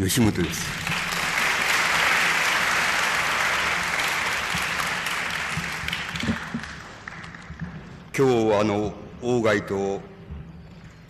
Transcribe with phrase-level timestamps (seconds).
[0.00, 0.66] 吉本です。
[8.16, 10.00] 今日あの、鴎外と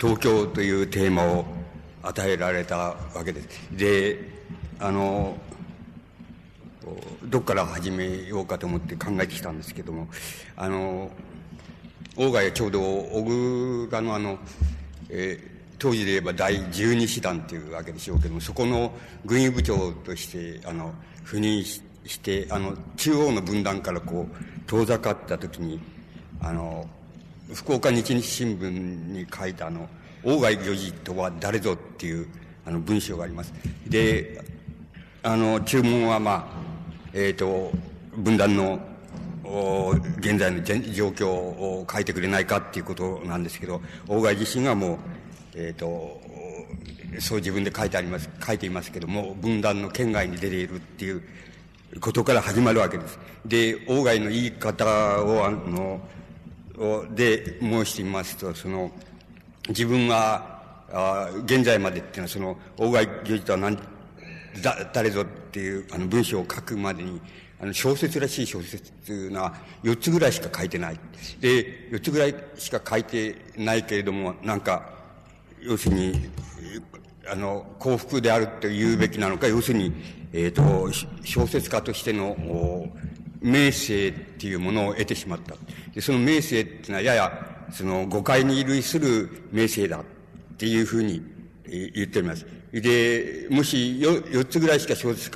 [0.00, 1.45] 東京というテーマを
[2.03, 3.48] 与えられたわけです。
[3.71, 4.18] で、
[4.80, 5.36] あの、
[7.27, 10.08] どっから始めようかと思って考えてきたんですけども、
[10.57, 11.13] あの、
[12.16, 14.38] 鴎外はちょうど小倉のあの、
[15.11, 15.50] えー、
[15.80, 18.93] 当時で言えば第十二師団というわけでしょうけども、そこの
[19.25, 20.93] 軍医部長として、あの、
[21.25, 21.80] 赴任し
[22.21, 25.80] て、あの、中央の分断からこう、遠ざかった時に、
[26.38, 26.86] あの、
[27.54, 29.88] 福岡日日新聞に書いたあの、
[30.22, 32.28] 鴎外御事とは誰ぞっていう、
[32.66, 33.55] あの、文章があります。
[33.86, 34.44] で、
[35.22, 36.47] あの、注文はまあ、
[37.14, 37.72] えっ、ー、と、
[38.16, 38.78] 分断の
[40.18, 44.98] 現在の状況を書いてくれないかっていうことなんですけど、鴎外自身がもう、
[45.54, 46.20] えっ、ー、と、
[47.18, 51.22] そう自分で書いてあります、書いていますけども、分断の県外に出ているっていう
[52.00, 53.18] ことから始まるわけです。
[53.44, 56.00] で、鴎外の言い方を、あの、
[57.14, 58.90] で申してみますと、その、
[59.68, 60.60] 自分は、
[60.92, 63.76] あ現在までっていうのは、その、鴎外行事とは何、
[64.62, 67.20] だ、誰ぞっていう、あの、文章を書くまでに、
[67.60, 71.00] あの、小説らしい小説が4つぐらいしか書いてない。
[71.40, 74.99] で、4つぐらいしか書いてないけれども、なんか、
[75.62, 76.30] 要するに、
[77.28, 79.92] あの、幸福であると言うべきなのか、要するに、
[80.33, 80.91] えっ、ー、と、
[81.25, 82.36] 小説家としての、
[83.41, 85.55] 名声っていうものを得てしまった。
[85.94, 87.33] で、その名声っていうのはやや、
[87.72, 90.05] その誤解に類する名声だっ
[90.58, 91.22] ていうふうに
[91.67, 92.47] 言っております。
[92.72, 95.30] で、もし4つぐらいしか小説書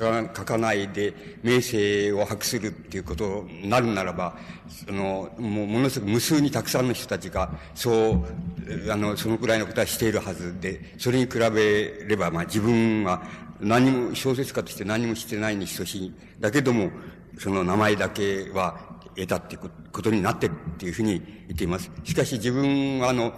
[0.45, 4.37] かないで、名声を博するっていうことになるならば、
[4.69, 8.23] その、もうものすごく無数にたくさんの人たちが、そ
[8.67, 13.23] う、あの、そのくらいのことはしているはずで、それに比べれば、まあ自分は
[13.59, 16.13] 何も、小説家として何もしてないに等しい。
[16.39, 16.89] だけども、
[17.37, 18.79] その名前だけは
[19.15, 19.69] 得たってこ
[20.01, 21.91] とになってるっていうふうに言っています。
[22.03, 23.33] しかし自分はあの、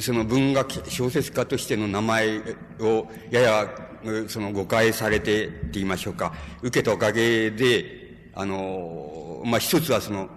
[0.00, 2.40] その文学小説家としての名前
[2.80, 3.68] をやや
[4.28, 6.32] その誤解されてって言いましょうか、
[6.62, 10.28] 受けたおかげで、あの、まあ、一つはその、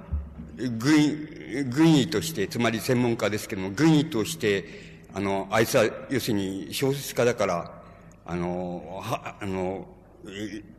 [0.55, 4.65] 軍、軍医として、つまり専門家ですけども、軍医として、
[5.13, 7.81] あの、あいつは、要するに小説家だから、
[8.25, 9.87] あの、は、あの、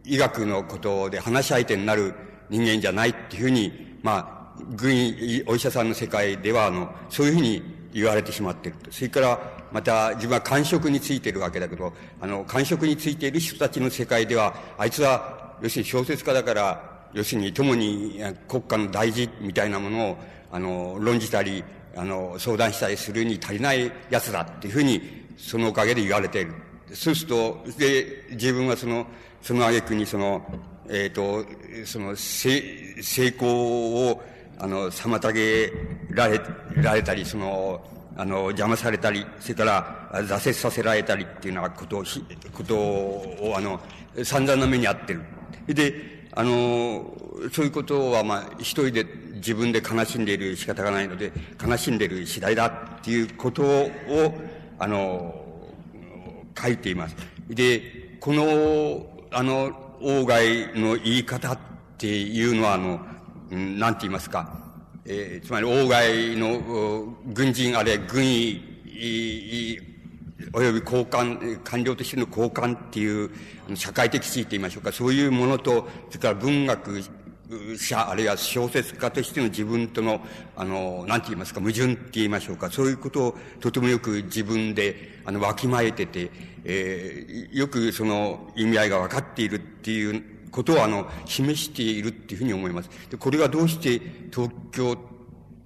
[0.04, 2.14] 医学のことで話し相手になる
[2.48, 8.92] 人間じゃないっていうふうに、まあ、軍医、お医者さんの世界では、あの、そういうふうに言われてしまっていると。
[8.92, 9.38] それから、
[9.72, 20.18] また自分は感触についているわけだけど、あの、感触についている人たちの世界では、あいつは、要するに小説家だから、要するに共に国家の大事みたいなものを、
[20.52, 21.64] あの、論じたり、
[21.96, 26.54] あの、相談したりするに足りない奴だっていうふうに、そのおかげで言われている。
[26.92, 29.06] そうすると、で、自分はその、
[29.42, 30.42] その挙句にその、
[30.88, 31.44] えっ、ー、と、
[31.86, 33.00] その、成
[33.36, 34.22] 功を、
[34.62, 35.72] あの、妨げ
[36.10, 36.40] られ、
[36.76, 37.82] られたり、その、
[38.16, 42.04] あの、邪魔されたり、それから挫折させられたりっていうようなことを、
[42.52, 43.80] ことを、あの、
[44.22, 45.22] 散々な目に遭ってる。
[45.66, 47.10] で、あの、
[47.50, 49.06] そういうことは、まあ、一人で
[49.36, 51.32] 自分で悲しんでいる仕方がないので、
[51.64, 53.90] 悲しんでいる次第だっていうことを、
[54.78, 55.34] あの、
[56.60, 57.16] 書いています。
[57.48, 60.26] で、この、あの、外
[60.74, 61.58] の言い方っ
[61.96, 63.00] ていうのは、あの、
[63.50, 64.48] なんて言いますか、
[65.04, 69.78] えー、つまり、外の軍人あるいは軍医、
[70.52, 73.30] および交換、官僚としての交換っていう、
[73.74, 77.02] 社会的地位と言いましょうか、そういうものと、それから文学
[77.76, 80.20] 者、あるいは小説家としての自分との、
[80.56, 86.30] あの、なんて言いますか、矛盾って言いましょうか、そういうことをとてもよく自分で、あの、わきまえてて、
[86.64, 92.90] えー、よくその意味合いが分かっているっていうことをあの、示しているっていうふうに思います。
[93.10, 94.00] で、これがどうして
[94.32, 94.96] 東京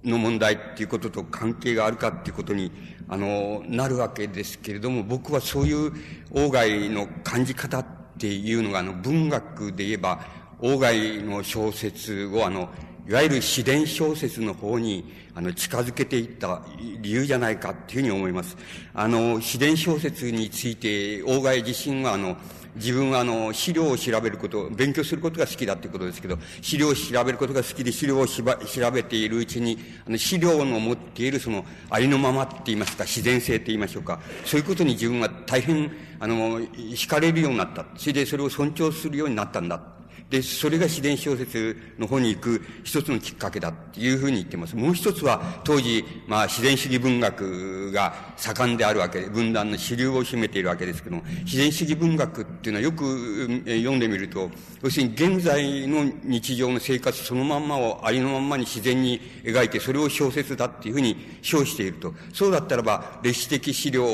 [0.03, 2.71] の問題っていうことと関係があるかっていうことに、
[3.07, 5.91] あの、なるわけですけれども、僕はそういう
[6.31, 7.85] 外の感じ方っ
[8.17, 10.19] ていうのが、あの、文学で言えば、
[10.61, 12.69] 外の小説をあの、
[13.07, 16.61] いわゆる自伝小説の方に、あの、近づけていった
[17.01, 18.57] 理由じゃないかっていうふうに思います。
[18.93, 22.37] あの、自伝小説について、大外自身はあの、
[22.75, 37.85] 自分はあの、資料を調べること、勉強することが好きだっていうことですけど、資料を調べることが好きで資料をしば調べているうちに、あの、資料の持っているその、ありのままって言いますか、自然性って言いましょうか、そういうことに自分は大変、あの、惹かれるようになった。
[37.95, 39.94] それでそれを尊重するようになったんだ。
[40.29, 44.75] で、それが自然小説の方に行く一つのきっかけだっていうふうに言ってます。
[44.75, 54.49] もう一つは、当時、まあ、自然主義文学が盛んであるわけで、分断の主流を占めているわけですけども、自然主義文学っていうのはよく読んでみると、
[54.81, 62.15] 要するに現在の日常の生活そのまんまをありのまんまに自然に描いて、それを小説だっていうふうに称していると。
[62.33, 64.05] そうだったらば、歴史的資料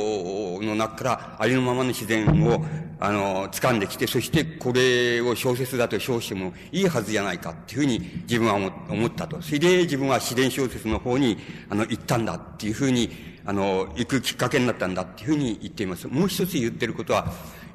[0.61, 2.65] の中からありのままの自然を、
[3.03, 7.99] あの、掴んできて、そしてこれを小説だと称してもいいはずじゃないかっていうふうに
[8.29, 8.53] 自分は
[8.89, 9.41] 思ったと。
[9.41, 11.35] それで自分は自然小説の方に、
[11.69, 13.09] あの、行ったんだっていうふうに、
[13.43, 16.07] あの、行くきっかけになったんだっていうふうに言っています。
[16.07, 17.33] もう一つ言ってることは、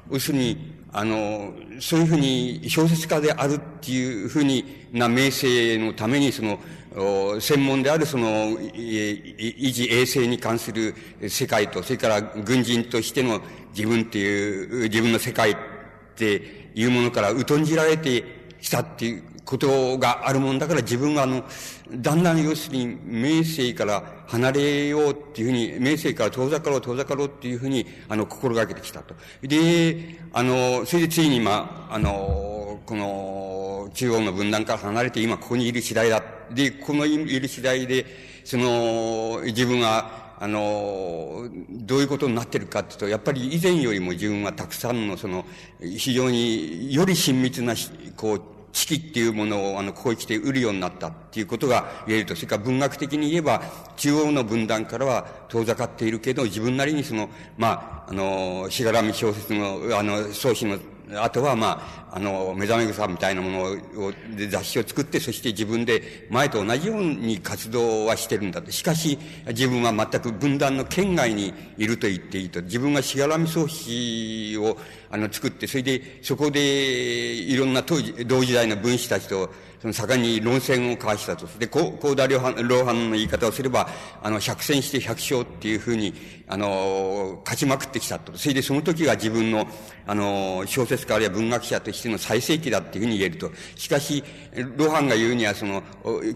[0.09, 6.57] 要するに、あの、そういうふうに小説家であるっていうふうにな名声のために、その、
[7.39, 10.95] 専門であるその、維持衛生に関する
[11.27, 13.41] 世界と、それから軍人としての
[13.77, 15.55] 自分っていう、自分の世界っ
[16.15, 18.23] ていうものから疎んじられて
[18.59, 21.43] きたっていうことがあるもんだから自分はあの、
[21.89, 29.15] だんだん要するに名声から離れようっていうふうに、名声から遠ざかろう遠ざかろうっていうふうに、あの、心がけてきたと。
[29.41, 36.21] で、あの、それでついに今、あの、この、中央の分断から離れて今ここにいる次第だ。
[36.51, 38.05] で、このいる次第で、
[38.43, 45.45] その、自分は、あの、どういうことになってるかっていうと、やっぱり以前よりも自分はたくさんのその、
[45.79, 47.73] 非常により親密な、
[48.15, 48.41] こう、
[48.77, 53.63] 四季っていうものを、あの、ここに来て売るようになったっていうことが言えると、それから文学的に言えば、
[53.95, 60.77] 中央の分断からは遠ざかっているけど、自分なりにその、まあ、あの、しがらみ小説の、あの、創始の
[61.15, 64.13] あとは、まあ、あの、目覚め草みたいなものを、
[64.49, 68.71] 雑誌を作って、そして自分で前と同じように活動はしてるんだと。
[68.71, 69.17] しかし、
[69.47, 72.61] 自分は全く分断の圏外にいると言っていいと。
[72.61, 74.77] 自分がしがらみ創始を、
[75.09, 81.47] あの、作って、それで、そこで、いろんな当時、同時代の分子たちと、その盛んに論戦を交わしたと。
[81.59, 83.87] で、高田量販、老藩の言い方をすれば、
[84.23, 86.13] あの、百戦して百勝っていうふうに、
[86.47, 88.35] あの、勝ちまくってきたと。
[88.37, 89.67] それでその時が自分の、
[90.07, 93.51] あの、小説家あるいは文学者としての最盛期だっていうふうに言えると。
[93.75, 94.23] しかし、
[94.77, 95.83] 露伴が言うには、その、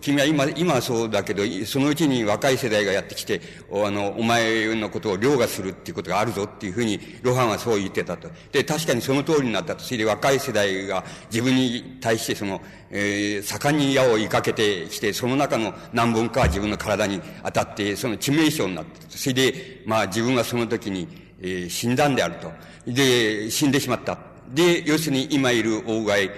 [0.01, 3.41] 君は今、今はそうだけど、そのうちに若い世代がやってきて、
[3.71, 8.29] おあの、お前のことを凌駕するっていうことがあるぞっていうふうに、露伴はそう言ってたと。
[8.51, 9.83] で、確かにその通りになったと。
[9.83, 12.61] それで若い世代が自分に対してその、
[12.91, 21.07] えー、盛んに矢を追いかけてきて、その中の何本か自分の体に当たって、その致命傷になって、それで、まあ自分はその時に、
[21.42, 22.51] えー、死んだんであると。
[22.86, 24.18] で、死んでしまった。
[24.54, 26.31] で、要するに今いる大貝、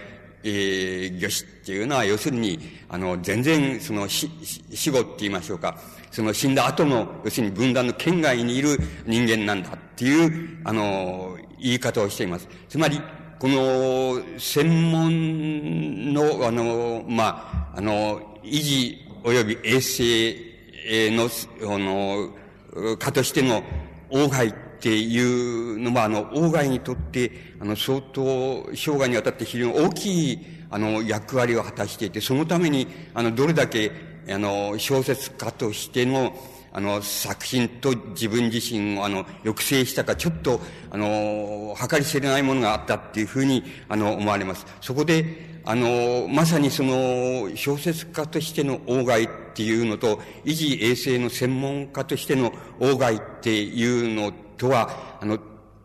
[0.43, 2.59] えー、魚子っていうのは、要するに、
[2.89, 4.29] あの、全然、その、死、
[4.73, 5.77] 死後って言いましょうか。
[6.11, 12.47] その死んだ後の、要するに分断の県外にいる人間なんだっていう、あの、言い方をしています。
[12.69, 13.01] つまり、
[13.43, 23.61] この、専門の、あの、まあ、あの、維持及び衛生の、あの、かとしての、
[24.09, 30.39] 王外っていうのは、あの、王外にとって、あの、相当、生涯にわたって非常に大きい、
[30.69, 33.91] あの、役割を果たしていて、そのために、あの、どれだけ、
[34.29, 36.33] あの、小説家としての、
[36.75, 40.59] あの、作品と自分自身を、あの、抑制したか、ちょっと、
[40.89, 44.65] あの、計り知れないものがあったっていうふうに、あの、思われます。
[44.81, 55.37] そこで、あの、まさにその、小説家としての王外っていうのと、維持衛生の専門家としての王外っていうのとは、あの、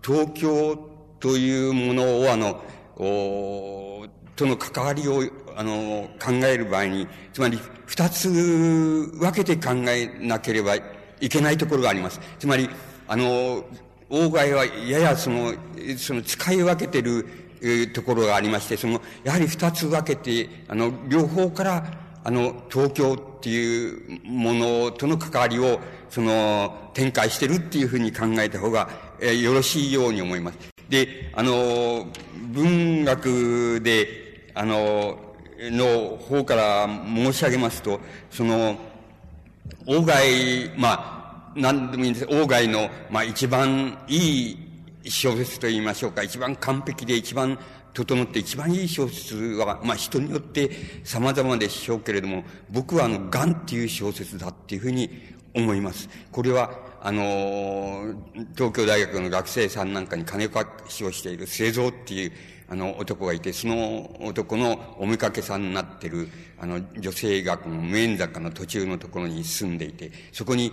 [0.02, 0.88] 東京
[1.20, 2.62] というものを、あの、
[2.96, 5.22] おとの関わりを、
[5.58, 12.20] あの、考える場合に、つまり、二つ分けて考えなければいけないところがあります。
[12.38, 12.70] つまり、
[13.08, 13.64] あの、
[14.08, 15.52] 王外はややその、
[15.96, 17.26] その使い分けてる、
[17.60, 21.84] えところがありまして、その、やはり二つ分けて、あの、両方から、
[22.22, 28.88] あの、東京っていうものとの関わりを、その、展開してるっていうふうに考えた方が、
[29.18, 30.58] えー、よろしいように思います。
[30.88, 32.06] で、あの、
[32.52, 35.24] 文学で、あの、
[35.58, 38.00] の方から申し上げますと、
[38.30, 38.76] その、
[39.86, 42.26] 王外、まあ、何でもいいんです。
[42.30, 44.56] 王外の、まあ、一番い
[45.04, 46.22] い小説と言いましょうか。
[46.22, 47.58] 一番完璧で一番
[47.94, 50.70] 整って一番いい小説は、まあ人によって
[51.04, 55.10] 様々でしょうけれども、僕はあの、ガンっていう小説だっていうふうに
[55.54, 56.08] 思います。
[56.30, 58.14] これは、あの、
[58.54, 62.32] 東京大学の学生さんなんかに金貸しをしている製造っていう、
[62.70, 66.28] あの男がいて、その男のお見かけさんになってる、
[66.60, 70.72] あの女性がこの無縁坂の途中のところに住んでいて、そこに、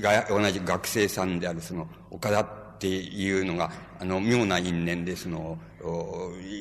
[0.00, 5.58] が、同じ学生さんであるその岡田っていうのが、あの、妙な因縁で、その、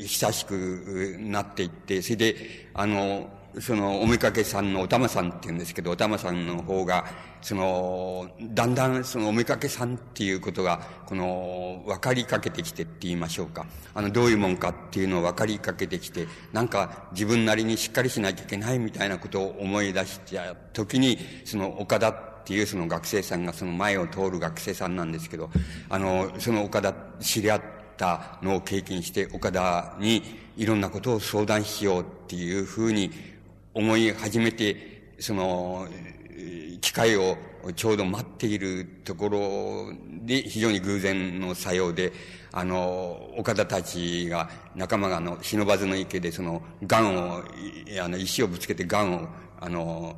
[0.08, 2.36] 親しくなっていって、それで、
[2.74, 7.06] あの、その、おめかけさんのおたまさんって言うんですけど、おたまさんの方が、
[7.42, 13.66] その、だんだんそのおめかけさんっていうことが、この、分かりかけてきてって言いましょうか。
[13.94, 25.50] あの、どういうもんかっていうのを分かりかけてきて、なんか自分なりにしっかりしなきゃいけないみたいなことを思い出した時に、その岡田っていうその学生さんがその前を通る学生さんなんですけど、
[25.90, 27.62] あの、その岡田知り合っ
[27.98, 30.22] たのを経験して、岡田に
[30.58, 33.12] いろんなことを相談しようっていうふうに
[33.76, 35.86] 思い始めて、その、
[36.80, 37.38] 機会を
[37.76, 39.94] ちょうど待っているところ
[40.26, 42.14] で、非常に偶然の作用で、
[42.54, 47.44] あの、岡田たちが、仲間があの、忍ばずの池で、その、癌を、
[48.02, 49.28] あの、石をぶつけて癌を、
[49.60, 50.16] あの、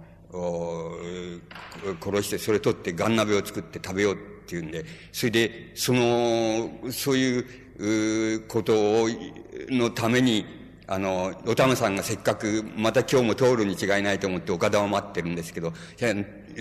[2.00, 9.10] 殺して、それ取って癌鍋を作って食べようっていうんで、それで、その、そういう、ことを、
[9.70, 10.46] のために、
[10.90, 15.74] あの、おたむさんがせっかく、また今日も通るに違いないと思って岡田を待ってるんですけど、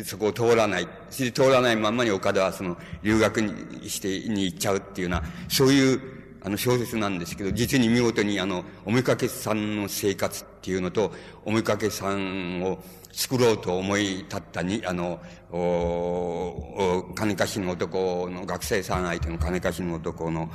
[0.04, 0.88] そこを通らない。
[1.10, 6.15] 通らないままに岡田はその、留学にして、に行っちゃうっていうような、そういう、
[6.46, 11.10] あの小説なんですけど、実に見事にあの、おめかけさんの生活っていうのと、
[11.44, 12.78] おめかけさんを
[13.10, 15.18] 作ろうと思い立ったに、あの、
[15.50, 20.48] お金貸しの男の、学生さん相手の金貸しの男の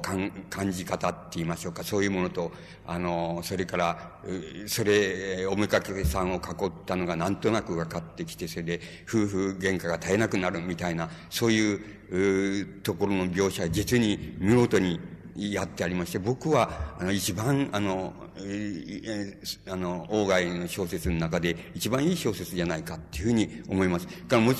[0.00, 2.50] 感感じ方って言いましょうか、そういうものと、
[2.86, 4.12] あの、それから、
[4.66, 14.98] それ、おめかけさんを囲ったのがなんとなく分かってきて、それで夫婦喧嘩が絶えなくなるみたいな、そういうところの描写、実に見事に
[15.36, 18.12] やってありまして、僕は、あの、一番、あの、
[19.66, 24.06] あの、外の小説の中で一番いい小説じゃないかっていうふうに思います。
[24.06, 24.52] からも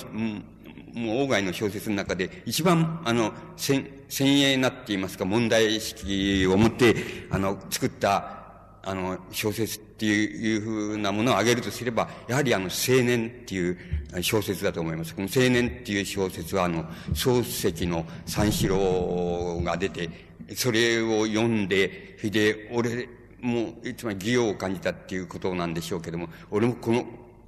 [0.94, 6.94] もう外の小説の中で一番、あの、先鋭なって言いますか、問題意識を持って、
[7.30, 8.44] あの、作った、
[8.86, 13.78] あの、小説っていうふうなものを挙げるとすれば、やはりあの、青年っていう
[14.20, 15.14] 小説だと思います。
[15.14, 20.08] この青年っていう小説は、あの、漱石の三四郎が出て、
[20.54, 23.08] それを読んで、それで、俺
[23.40, 27.04] も、つまり義を感じたっていうことなんでしょうけども、俺もこの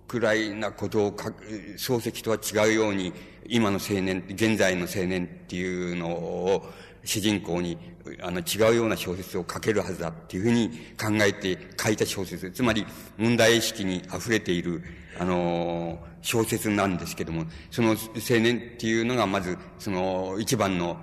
[0.08, 1.44] くらいなことを書く、
[1.76, 3.12] 漱石とは違うように、
[3.48, 6.72] 今の青年、現在の青年っていうのを、
[7.04, 7.78] 主人公に、
[8.20, 12.50] あの、違うような小説を書けるはずだっていうふうに考えて書いた小説。
[12.50, 12.84] つまり、
[13.16, 14.82] 問題意識に溢れている、
[15.18, 17.96] あの、小説なんですけども、その青
[18.40, 20.98] 年っていうのがまず、その、一番の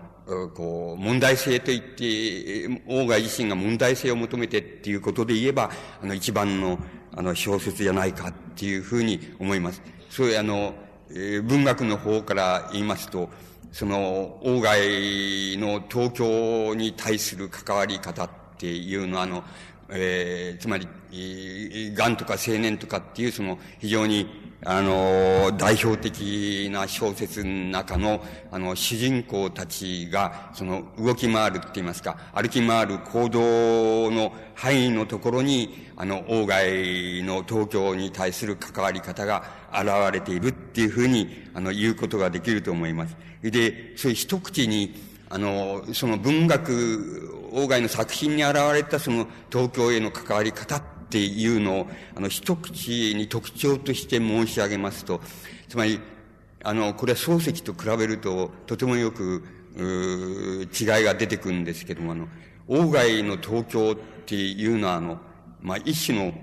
[0.53, 5.71] こう、問題性といって、王が自身が問題性を求めてっていうことで言えば、
[6.01, 6.79] あの、一番の、
[7.15, 9.81] あの、小説じゃないかっていうふうに思います。
[10.09, 10.73] そういう、あの、
[11.15, 13.29] え、文学の方から言いますと、
[13.71, 19.43] その、王外の東京に対する関わり方っていうのは、あの、
[19.89, 20.87] えー、つまり、
[21.95, 39.43] 癌とか青年とかっていうその非常にあの、代表的な小説の中の、あの、主人公たちが、その、動き回るって言いますか、歩き回る行動の範囲のところに、あの、王外の東京に対する関わり方が
[39.73, 43.15] 現れているっていうふうに、あの、言うことができると思います。
[43.41, 44.95] で、そういう一口に、
[45.29, 55.21] あの、その文学、王外の作品に現れたその東京への関わり方っていうのを、あの、一口に特徴として申し上げますと、
[55.69, 55.99] つまり、
[56.63, 59.43] あの、これは漱石と比べると、とてもよく、
[59.77, 62.27] 違いが出てくるんですけども、あの、
[62.67, 65.19] 王外の東京っていうのは、あの、
[65.61, 66.33] まあ、一種の、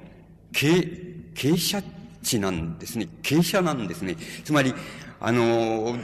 [0.53, 1.85] 傾、斜
[2.23, 3.09] 地なんですね。
[3.23, 4.17] 傾斜なんですね。
[4.45, 4.73] つまり、
[5.19, 5.97] あの、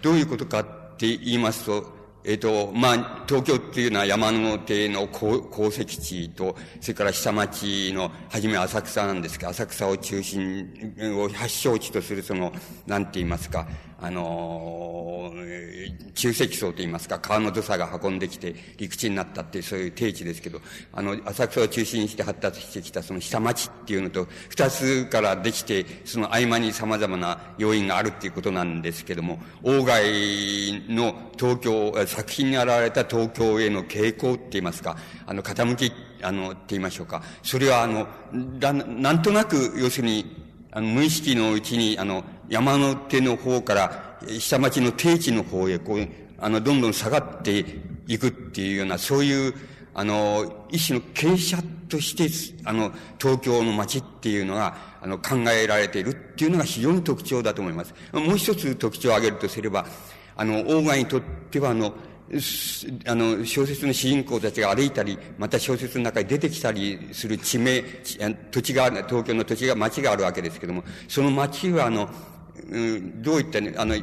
[0.00, 10.68] どういうことかって言いますと、えっ、と、まあ、東京っていうのは山の手の鉱石地と、それから下町の、はじめ浅草なんですけど、浅草を中心
[11.18, 12.52] を発祥地とするその、
[12.86, 13.66] なんて言いますか、
[14.02, 20.60] あのー、中積層と言いますか、川の土佐が運んできて陸地になったっていうそういう定地ですけど、
[20.92, 30.02] あの、浅草を中心にして発達してきたその下町っていうのと、二つからできて、その合間に様々な要因があるっていうことなんですけども、王外
[30.88, 35.92] の東京、作品に現れた東京への傾向って言いますか、あの、傾き、
[36.22, 37.22] あの、って言いましょうか。
[37.42, 38.08] それはあの、
[38.58, 47.64] だ、なんとなく、要するに、あの、無意識のうちに、あの、山の手の方から、下町の定地の方へ、こう、あの、どんどん下がって
[48.06, 49.54] いくっていうような、そういう、
[49.94, 52.28] あの、一種の傾斜として、
[52.64, 57.94] あの、東京の街っていうのが、あの、考えられているっていうのが非常に特徴だと思います。
[58.12, 59.86] もう一つ特徴を挙げるとすれば、
[60.36, 61.94] あの、王外にとっては、あの、
[63.06, 67.82] あの、小説の主人公たちが歩いたり、また小説の中に出てきたりする地名、
[68.50, 72.08] 土地が、東京の土地が、町があるわけですけども、その町は、あの、
[72.70, 73.96] うん、どういったね、あの、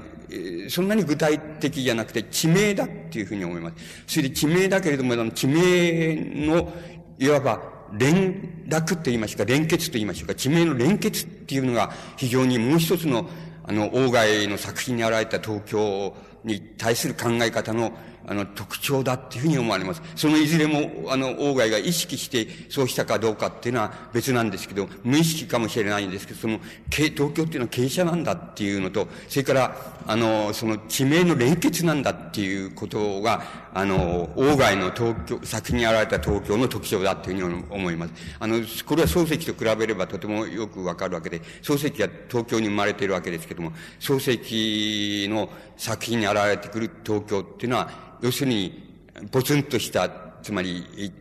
[0.69, 3.75] そんなに具体的じゃなくて地名だっていうふうに思います。
[4.07, 6.15] それで地名だけれども、あの地名
[6.47, 6.73] の、
[7.17, 7.61] いわば
[7.93, 13.29] 連絡と言いましょうか、連結と言いましょうか、地名の連結っていうのが非常にもう一つの、
[13.63, 17.93] あの、外の作品に現れた東京に対する考え方の
[18.27, 20.01] あの、特徴だっていうふうに思われます。
[20.15, 38.13] そのいずれも、あの、外が意識してそうしたかどうかっていうのは別なんですけど、無意識かもしれないんですけど、その、東京っていうのは傾斜なんだっていうのと、それから、あの、その地名の連結なんだっていうことが、あの、外の東京、先に現れた東京の特徴だっていうふうに思います。
[38.39, 38.55] あの、
[38.87, 48.97] これは漱石と比べればとてもよくわかるわけで、漱石は東京に生まれているわけですけども、漱石の作品に現れてくる東京っていうのは、要するに、
[49.31, 50.09] ポツンとした、
[50.41, 51.13] つまり、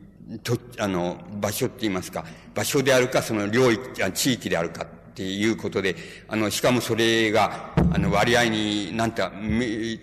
[0.43, 3.83] と、あの、場所って言いますか、場所であるか、その領域、
[4.15, 4.87] 地域であるか
[5.17, 5.97] っていうことで、
[6.29, 9.23] あの、しかもそれが、あの、割合に、なんて、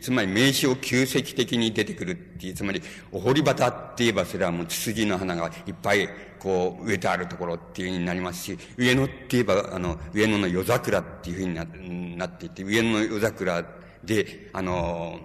[0.02, 11.48] つまり名称旧跡的に出てくるっていう、つまり、お堀端って言えばそれはもうツツジの花がいっぱい、こう、植えてあるところっていうふうになりますし、上野って言えば、あの、上野の夜桜っていうふう
[11.88, 13.64] になっていて、上野の夜桜
[14.04, 15.20] で、あの、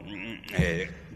[0.53, 1.09] えー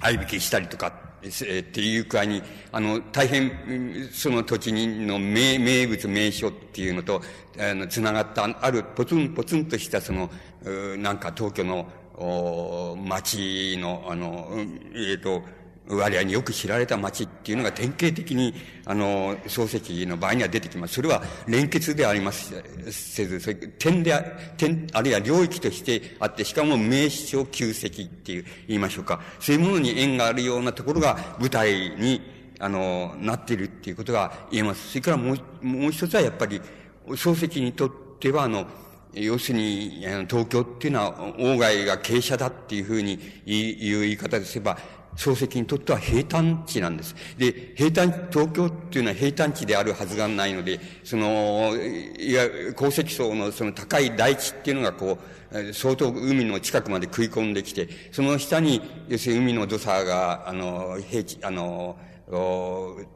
[0.00, 0.92] 合いびきしたりとか、
[1.28, 7.22] っていう具合に、あの、大変、その土地の名、名物名所っていうのと、
[7.58, 10.30] あの、繋がった、ある、ポツンポツンとしたその、
[10.98, 15.42] なんか東京の、お町の、あの、えっ、ー、と、
[15.86, 18.54] 割合によく知られた町っていうのが典型的に、
[18.86, 20.94] あの、漱石の場合には出てきます。
[20.94, 22.54] それは連結であります
[22.90, 24.14] せず、それ点で、
[24.56, 29.20] 点、あるいは領域としてあって、しかも名称旧跡っていう言いましょうか。
[29.40, 32.22] そういうものに縁があるようなところが舞台に、
[32.58, 34.88] あの、なっているっていうことが言えます。
[34.88, 36.62] それからもう、もう一つはやっぱり、
[37.08, 38.66] 漱石にとっては、あの、
[39.12, 44.78] 要するに、東京っていうのは、外が傾斜だっていうふうに言う言い方ですれば、
[45.16, 47.14] 漱石にとっては平坦地なんです。
[47.38, 51.72] で、平坦、東京っていうのは平坦地であるはずがないので、その、
[52.18, 55.18] いや、鉱石層のその高い大地っていうのがこ
[55.52, 61.96] う、相当海の近くまで食い込んできて、その下に、要するに海の土砂が、あの、平地、あの、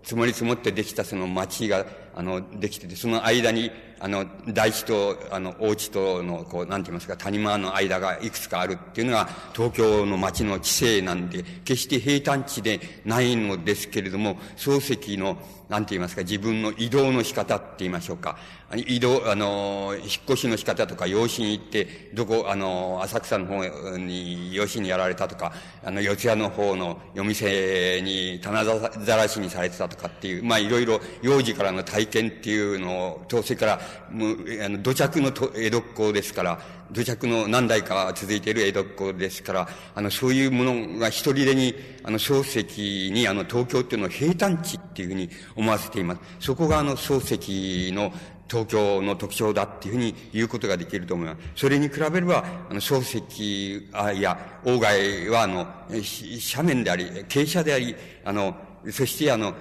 [0.03, 1.87] 積もり積もってできたその町が、
[2.19, 18.37] あの、できてて、その間に、あの、大地と、あの、大地との、こう、なんて言いますか、谷間の間がいくつかあるっていうのが、東京の町の地勢なんで、決して平坦地でないのですけれども、漱石の、なんて言いますか、自分の移動の仕方って言いましょうか。
[18.75, 25.53] 移動、あの、引っ越しの仕方とか、養子に行って、どこ、あの、浅草の方に養子にやられたとか、
[25.85, 46.21] あの、四谷の方の夜店に棚ざらしにされてたとかっていう、まあ、いろいろ幼児からの体験っていうのと、それから、もう、あの、土着の江戸っ子ですから、土着の何代か続いている江戸っ子ですから、あの、そういうものが一人でに、あの、漱石に、あの、東京っていうのを平坦地っていうふうに思わせています。
[46.40, 48.12] そこが、あの、漱石の
[48.49, 51.38] 東京の特徴だっていうふうに言うことができると思います。
[51.55, 57.94] それに比べれば、あの、漱石、あ、いや、外は、あの、斜面であり、傾斜であり、
[58.25, 58.57] あの、
[58.90, 59.55] そしてあの、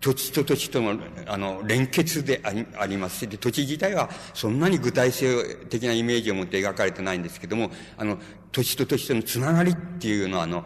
[0.00, 8.18] 土地と土地との、あの、連結であります、で、土地自体はそんなに具体性的なイメージを持って描かれてないんですけども、あの、
[8.52, 10.64] 土地と土地とのつながりっていうのは、あの、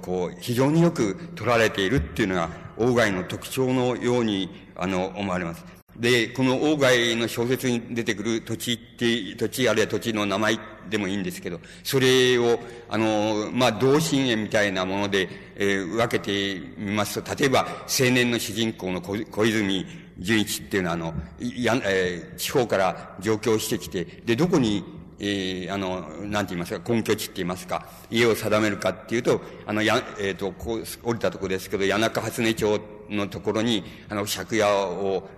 [0.00, 5.79] こう、非常によく取られているっていうのが、外の特徴のように、あの、思われます。
[5.96, 19.86] で、この外の小説に出てくる土地って、土地あるいは土地の名前でもいいんですけど、それを、あの、まあ、同心円みたいなもので、えー、分けてみますと、例えば、青年の主人公の小泉
[20.18, 24.84] 純一っていうのは、あの、や、えー、地方から上京してきて、で、どこに
[25.22, 35.28] えー、あの、なんて言いますか、根拠地って言いますか、家を定めるかっていうと、あの、や、えっ、ー、と、こう、降りたとこですけど、谷中初音町のところに、あの、借家を、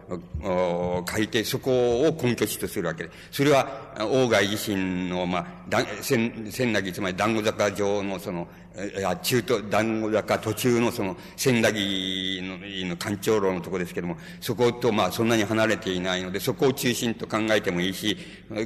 [1.06, 1.70] 借りて、そこ
[2.02, 3.10] を根拠地とするわけで。
[3.30, 8.46] それは、大外自身の、まあ、だ千、千なぎ、つまり団子坂上の、その、
[8.96, 18.16] いや、中途、団子坂途中のその、千駄木の、の官庁楼のところですけども、そこと、まあ、そんなに離れていないので、そこを中心と考えてもいいし、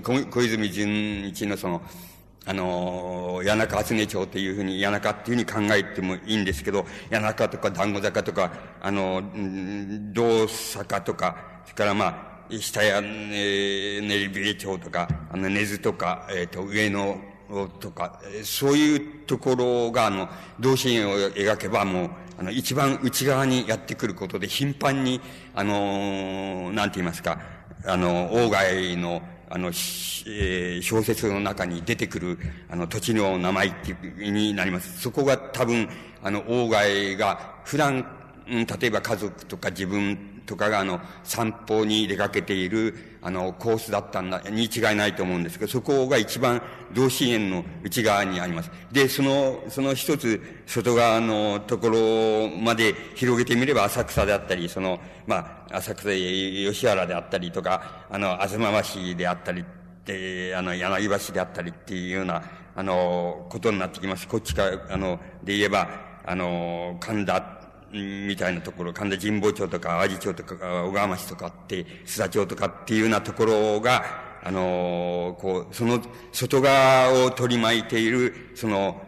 [0.02, 1.82] 小泉純一のその、
[2.46, 9.22] あの、谷中厚根町っていうふうに、谷中っていうふうに考えてもいいんですけど、谷中とか団子坂とか、あの、
[10.12, 17.18] 道坂とか、それからまあ、下屋、えー、練りビレ町とか、あの、根津とか、えっ、ー、と、上野
[17.80, 20.28] とか、そういうところが、あの、
[20.60, 25.20] 同心を描けばもう、あの、一番内側にやってくることで、頻繁に、
[25.54, 27.40] あの、なんて言いますか、
[27.84, 29.22] あの、外の、
[29.56, 32.38] あの、えー、小説の中に出てくる、
[32.68, 35.00] あの、土地の名前っていうになります。
[35.00, 35.88] そこが多分、
[36.22, 38.06] あの、外が普段、
[38.46, 46.62] 例えば家族とか自分とかがあの、散歩に出かけている、あの、コースだったんだ、に違いないと思うんですけど、そこが一番
[46.94, 48.70] 同心円の内側にあります。
[48.92, 59.64] で、その、その一つ、外側のところまで広げてみれば浅草であったり、その、まあ、浅草吉原であったりとか、あの、東橋であったり、
[60.04, 62.42] で、あの、柳橋であったりっていうような、
[62.76, 64.28] あの、ことになってきます。
[64.28, 65.88] こっちか、あの、で言えば、
[66.24, 67.55] あの、神田
[67.92, 74.04] みたいなところ、神田神保町とか淡路町とか小川町とかって、須田町とかっていうようなところが、
[74.42, 76.00] あの、こう、その
[76.32, 79.02] 外側を取り巻いている、その、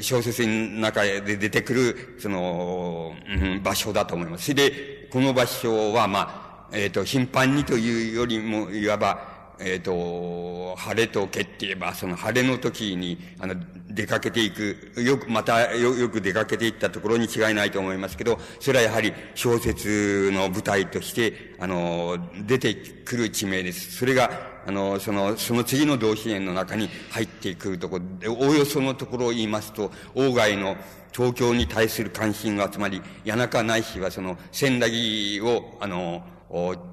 [0.00, 4.44] 小説の中で出てくる、その、うん、場所だと思います。
[4.44, 9.29] それで、この場所は、まあ、えっ、ー、と、頻繁にというよりも、いわば、
[9.60, 13.54] えっ、ー、と、晴れとけって言えば、その晴れの時に、あの、
[13.88, 23.96] 出かけていく、よく、またよ、よく出かけていったところに違いないと思いますけど、それはやはり小説の舞台として、あの、出てくる地名です。
[23.96, 24.30] それが、
[24.66, 30.76] あの、その、その次の同心円の中に入ってくるところで、おおよそのところを言いますと、外の
[31.12, 36.22] 東京に対する関心は、つまり、谷中ないしはその、千駄木を、あの、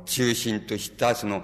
[0.06, 1.43] 中心としたその、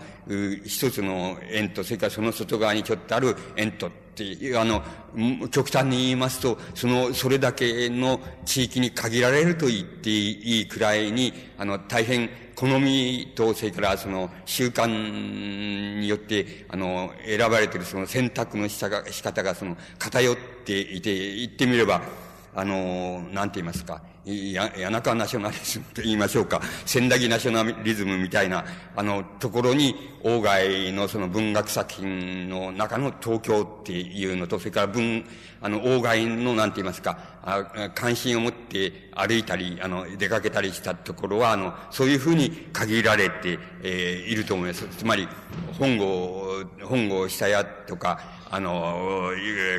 [0.65, 4.83] 一つの円と、それからその外側にちょっとある円とっていう、あの、
[5.49, 14.85] 極端に言いますと、その、それだけの地域に限られると言っていいくらいに、あの、大変好みと、それからその、習慣
[15.99, 18.79] によって、あの、選ばれているその選択の仕
[19.23, 22.03] 方が、その、偏っていて、言ってみれば、
[22.53, 28.63] あの、なんて言いますか、や、谷中ナショナリズムと言いましょうか、千駄木ナショナリズムみたいな、
[28.95, 35.25] あの、ところに、外のその文学作品の中の東京っていうのと、それから文、
[35.61, 44.87] あの、外の、なんて言いますか、あ関心を持って歩いたり、あの、出かけたりしたところは、あの、そういうふうに限られて、えー、いると思います。
[44.87, 45.27] つまり、
[45.77, 48.21] 本郷、本郷久屋とか、
[48.55, 49.31] あの、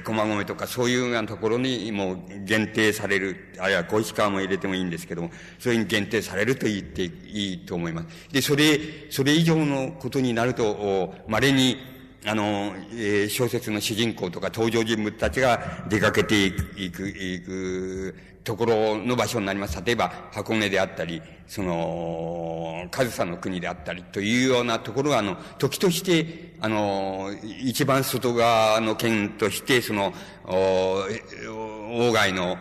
[0.03, 8.09] 駒込とかそういうようなところにもう限定される、あるいは小石川も入れてもいいんですけども、それに限定されると言っていいと思います。
[8.33, 11.94] で、それ、それ以上のことになると、稀に、
[12.27, 19.83] あの、えー、小説の主人公とか登場人物たちが出かけていく、いく、いくところの場所になります。
[19.85, 30.15] 例えば、箱根であったり、その、上総の国であったりというようなところは、あの、時として、あの、一番外側の県として、その、
[30.47, 32.57] お外の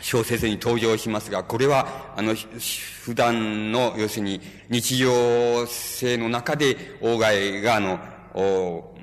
[0.00, 8.00] 小説に登場しますが、これは、あの、普段の、要するに、日常性の中で、外が、あの、
[8.34, 8.94] お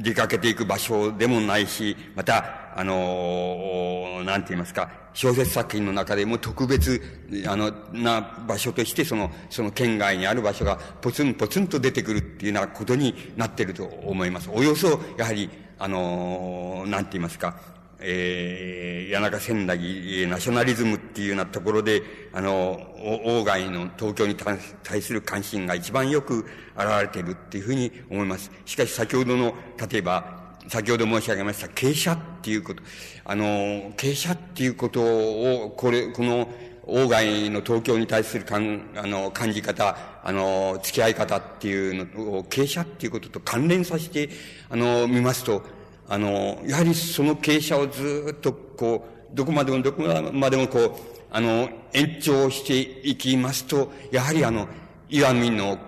[0.00, 7.00] 出かけていく場所でもないし、また、あの、なんて言いますか、小説作品の中でも特別、
[7.46, 14.50] あの、な場所として、その、その県外にある場所がポツンポツンと出てくるっていうようなことになってると思います。
[14.52, 22.78] およそ、やはり、あの、なんて言いますか、えー、谷中千駄木ナショナリズムっていうようなところで、あの、
[23.24, 28.50] 王外の東京に対する関心が一番よく現れているっていうふうに思います。
[28.64, 29.54] しかし先ほどの、
[29.90, 32.82] 例えば、先ほど申し上げました、傾斜っていうこと、
[33.24, 33.44] あの、
[33.92, 36.48] 傾斜っていうことを、これ、この、
[36.88, 44.30] 王外の東京に対するかん、あの、感じ方、あの、付き合い方っていうのを、傾斜っていうことと関連させて、
[44.70, 45.64] あの、見ますと、
[46.08, 50.92] あの、やはりその傾斜をずっとこう、どこまでもどこまでもこう、
[51.30, 54.68] あの、延長していきますと、やはりあの、
[55.08, 55.78] 岩見の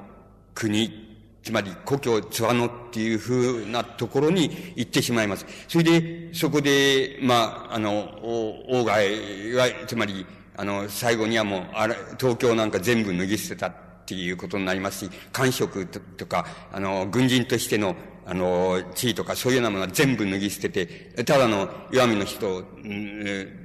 [0.54, 1.06] 国、
[1.42, 5.46] つまり故郷津和野っていうふうなところに行ってしまいます。
[5.68, 10.26] それで、そこで、まあ、あの、大外が、つまり、
[10.56, 13.72] あの、最後にはもう、あら、東京なんか全部脱ぎ捨てたっ
[14.04, 17.94] ていうことになりますし、官職とか、あの、軍人としての、
[18.30, 20.86] あの、地位とかそういうようなものは全部脱ぎ捨てて、
[21.24, 22.62] ただの弱みの人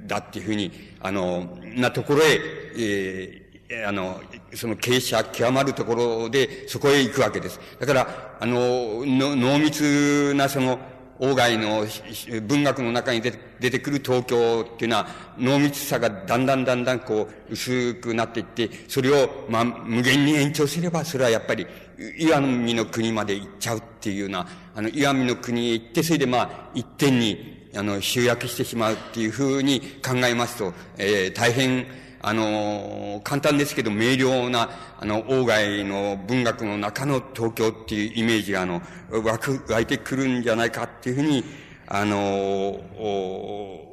[0.06, 2.40] だっていうふうに、あの、なところへ、
[2.78, 4.22] えー、あの、
[4.54, 7.60] その傾斜極まるところで、そこへ行くわけです。
[7.78, 10.78] だから、あの、の濃密なその、
[11.18, 11.86] 外の
[12.42, 13.30] 文学の中に出
[13.70, 15.06] てくる東京っていうのは、
[15.38, 21.66] 濃密さがだんだんだんだんこう、薄くなっていって、それを、まあ、無限に延長すれば、それはやっぱり、
[22.18, 31.86] 岩見の国まで行っちゃうっていうような、あの、岩見の国へ行って、それでまあ、一点に、あの、集約してしまうっていうふうに考えますと、えー、大変、
[32.26, 41.44] あの、簡単ですけど、明瞭な、あの、外の文学の中の東京っていうイメージが、あの、湧く、湧いてくるんじゃないかっていうふうに、
[41.86, 42.80] あの、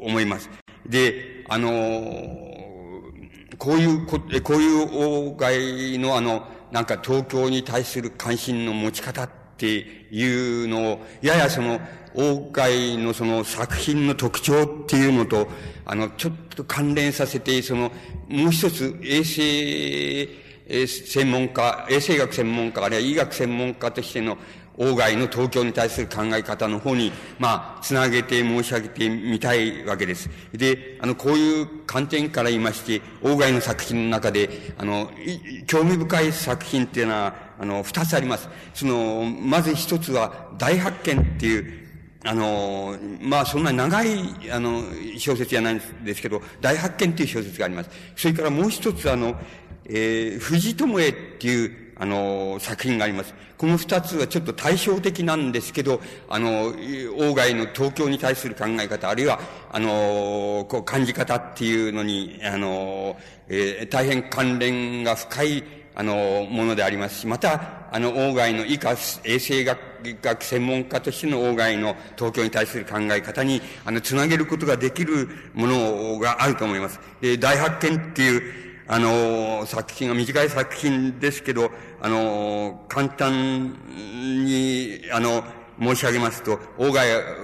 [0.01, 0.49] 思います。
[0.87, 1.69] で、あの、
[3.57, 9.67] こういう、ここういう外のあの、なんか東京に対する関心の持ち方って
[10.09, 11.81] いうのを、ややその、
[12.15, 15.47] 王会のその作品の特徴っていうのと、
[15.85, 17.91] あの、ちょっと関連させて、その、
[18.27, 20.27] もう一つ衛生
[20.87, 24.37] 専門家、衛生学専門家、あるいは医学専門家としての
[24.77, 30.29] 王外の東京に対する考え方の方に、まあ、つなげて申し上げてみたいわけです。
[30.53, 35.11] で、あの、こういう観点から言いまして、王外の作品の中で、あの、
[35.67, 38.49] 興味深い作品っていうのは、あの、二つあります。
[38.73, 41.80] その、まず一つは、大発見っていう、
[42.23, 44.19] あの、まあ、そんな長い、
[44.51, 44.83] あの、
[45.17, 47.89] 小説じゃないんですけど、大発見っていう小説があります。
[48.15, 49.35] それからもう一つ、あの、
[49.85, 53.33] えー、藤智恵っていう、あの、作品があります。
[53.57, 56.73] この二つはちょっと対照的なんですけど、あの、
[57.35, 59.39] 外の東京に対する考え方、あるいは、
[59.71, 63.17] あの、こう、感じ方っていうのに、あの、
[63.49, 65.63] えー、大変関連が深い、
[65.95, 69.90] あの、ものでありますし、また、あの、外の以下衛生学
[70.21, 76.99] 学専門家としての外の東京に対する考え方に、あの、つなげることができるものがあると思います。
[77.21, 83.73] で、大発見っていう、あの、作品が短い作品ですけど、あの、簡単
[84.45, 85.43] に、あの、
[85.79, 86.93] 申し上げますと、外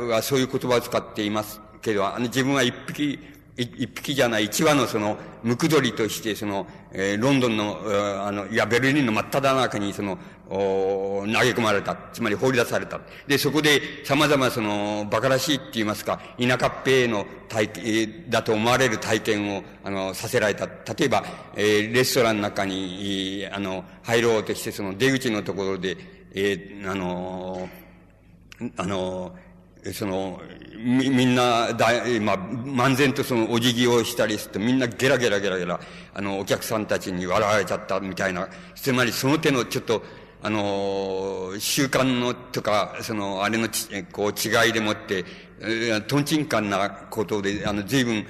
[0.10, 3.20] はそういう言葉を使っていますけど、あの、自分は一匹、
[3.58, 7.80] 一匹じゃない、一羽のその、ムクドリとして、その、えー、ロンドンの、
[8.24, 10.18] あの、いや、ベルリンの真っ只中に、その、
[10.50, 11.98] お投げ込まれた。
[12.14, 13.02] つまり放り出された。
[13.28, 20.68] で、そこで様々その、馬鹿らしいって言いますか、田舎っぺの体験、だと思われる体験を、あの、させられた。
[20.68, 25.98] 例えば、えー、レストランの中に、あの、入ろうとして、その出口のところで、
[26.34, 27.68] えー、あの、
[28.78, 29.36] あの、
[29.94, 30.42] その、
[30.78, 31.88] み、みんな、だ、
[32.22, 35.80] まあ、漫然とそのお辞儀をしたりすると、みんなゲラゲラゲラゲラ、
[36.14, 40.04] あの、お客さんたちに笑われちゃったみたいな、つまりその手のちょっと、
[40.44, 45.26] あの、習慣のとか、その、あれのち、こう、違いでもって、
[46.08, 48.26] とんちんかんなことで、あの、随分、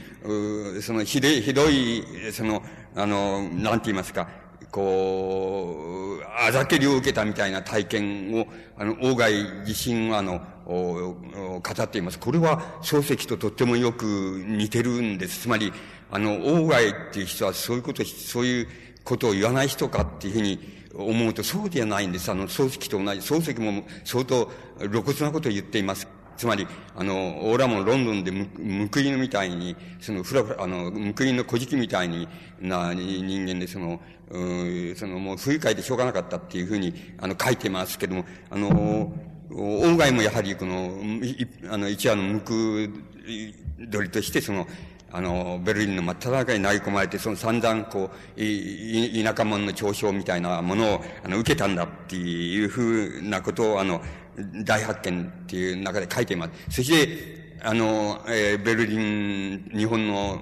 [0.81, 2.63] その、ひどい、ひどい、その、
[2.95, 4.27] あの、なんて言いますか、
[4.71, 9.33] こう、あざけりを受けたみたいな体験を、あの、外
[9.65, 12.19] 自身は、あの、語っています。
[12.19, 15.41] これは漱石ととってもよく似てるんです。
[15.41, 15.71] つまり、
[16.11, 18.67] あの、外っていう人はそういうこと、そういう
[19.03, 20.59] ことを言わない人かっていうふうに
[20.93, 22.29] 思うとそうではないんです。
[22.29, 26.07] あの、漱石と同じ、漱石も相当露骨なことを言っています。
[26.35, 28.47] つまり、あの、俺らもロンドンでむ、
[28.93, 32.27] 報い犬みたいに、その、ふらふら、あの、報いの小じみたいに
[32.61, 33.99] な人間で、その、
[34.29, 39.11] うその、もう不愉快でしょうがなかったっていうふうに、あの、書いてますけども、あの、
[39.49, 40.99] 外もやはりこの、
[41.71, 42.89] あの、一話のむく
[43.91, 44.67] 鳥として、その、
[45.11, 54.01] あの、ベルリンの真っ只中に投げ込まれて、その散々、こう、い、田舎者の嘲笑みたいなものを、あの、受けたんだっていうふうなことを、あの、
[54.65, 56.75] 大発見っていう中で書いています。
[56.75, 60.39] そして、あの、えー、ベルリン、日本の、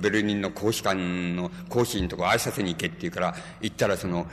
[0.00, 0.96] ベルリンの公使館
[1.34, 4.26] の講師のとこ挨拶に行けって言うから、行ったらその、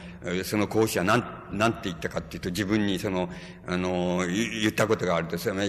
[0.43, 3.29] その講師は何、何て言ったかっていうと、自分にその、
[3.67, 5.61] あの、言ったことがあると、その、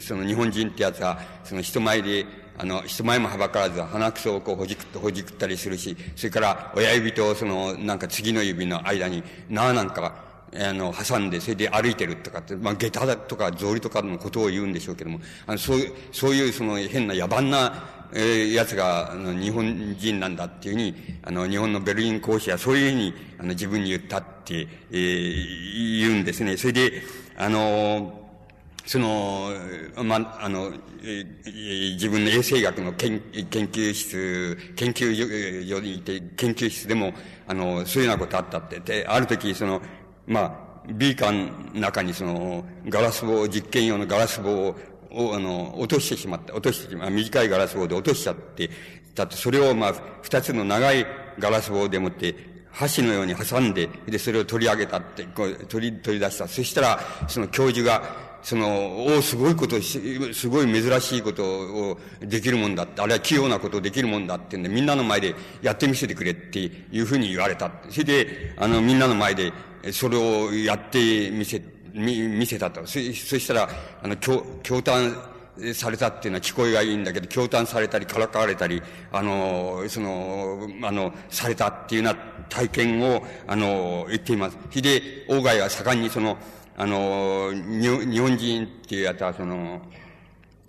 [0.00, 2.26] その日本人ってやつは、その人前で、
[2.58, 26.56] あの、人前もはばからず、鼻くそをこうほじくっとほじくったりするし、それから親指とその、なんか次の指の間に、縄なんか、あの、挟んで、それで歩いてるとかって、まあ、下駄だとか草履とかのことを言うんでしょうけども、あの、そういう、そういうその変な野蛮な、えー、やつが、あの、日本人なんだっていうふうに、あの、日本のベルリン講師はそういうふうに、あの、自分に言ったって、えー、言うんですね。
[26.58, 27.02] それで、
[27.36, 28.20] あの、
[28.84, 29.50] その、
[30.04, 37.14] ま、あの、えー、自分の衛生学の研研究室、研究所にいて、研究室でも、
[37.46, 38.80] あの、そういうようなことあったって。
[38.80, 39.80] で、ある時、その、
[40.26, 40.40] ま
[40.86, 44.76] あ、ビーカーの中にその、ガラス棒、実験用のガラス棒を、
[45.34, 46.54] あの、落としてしまった。
[46.54, 48.70] 落としてしまった短いガラス棒で落としちゃって、
[49.14, 51.06] だってそれをまあ、二つの長い
[51.38, 52.34] ガラス棒でもって、
[52.72, 56.48] 箸のように挟んで、で、それを取り上げたって、こう、取り、取り出した。
[56.48, 67.70] そしたら、その教授が、その、おすごいことし、すごい珍しいことをできるもんだって、あるいは器用なことをできるもんだってんで、みんなの前でやってみせてくれっていうふうに言われた。
[67.88, 69.52] それで、あの、みんなの前で、
[69.92, 71.62] それをやってみせ、
[71.94, 72.80] み、見せたと。
[72.86, 72.98] そ、そ
[73.38, 73.70] したら、
[74.02, 84.58] あの、驚、驚嘆されたっていうのは聞こえがいいんだけど、驚嘆されたり、からかわれたり、あの、その、あの、されたっていうような体験を、あの、言っています。
[84.70, 86.36] それで、外は盛んにその、
[86.76, 89.80] あの、日本人っていうやつは、その、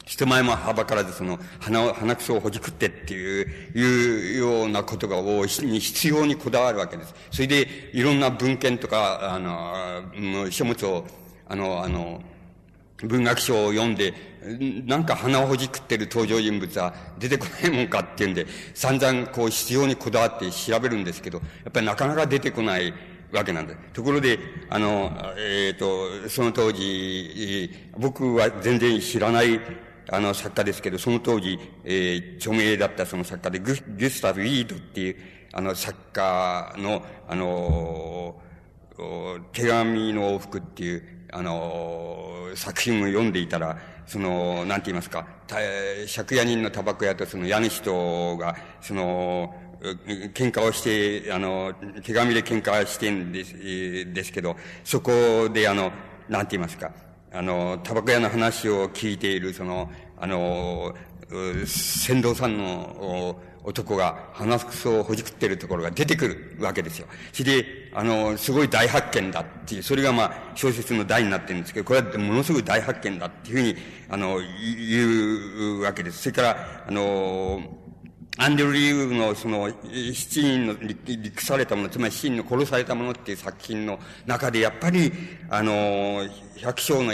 [0.06, 7.16] 人前もはばからず、その、鼻を、鼻くそをほじくってっていう、いうようなことが、を、に必要にこだわるわけです。
[7.32, 11.08] それで、いろんな文献とか、あの、書物を、
[11.48, 12.22] あの、あの、
[13.04, 14.13] 文学賞を読んで、
[14.86, 22.94] なんか鼻をほじくってる登場人物は出てこないもんかっていうんで、散々こう必要にこだわって調べるんですけど、やっぱりなかなか出てこない
[23.34, 23.76] わけなんで。
[23.93, 29.60] ところで、あの、えっ、ー、と、その当時、僕は全然知らない
[30.10, 35.15] あの作家ですけど、その当時、えー、著名だったその作家でグ、ギュスタフ・イードっていう、
[35.54, 38.41] あの作家の、あの、
[39.52, 53.54] 手紙の往復っていう、あの、作品を読んでいたら、その、なんて言いますか、借家人のタバコ屋とその家主とが、その、喧嘩をして、あの、手紙で喧嘩してんです、
[54.13, 55.91] ですけど、そこであの、
[56.30, 56.91] なんて言いますか、
[57.34, 60.96] あの、タバコ屋の話を聞いている、その、あの、
[61.65, 67.08] 船頭さんの男が鼻くそをほじくってるところが出てくるわけですよ。
[67.34, 73.76] それで、あの、すごい大発見だっていう、それがまあ小説の題になってるんですけど、これはものすごい大発見だっていうふうに、
[74.10, 76.19] あの、言うわけです。
[76.19, 77.83] それから、あの、
[78.38, 85.12] アンドリュー・リーグのその、七人の陸されたもの、つまり七人の殺されたものっていう作品の中で、やっぱり、
[85.50, 87.13] あの、百姓の、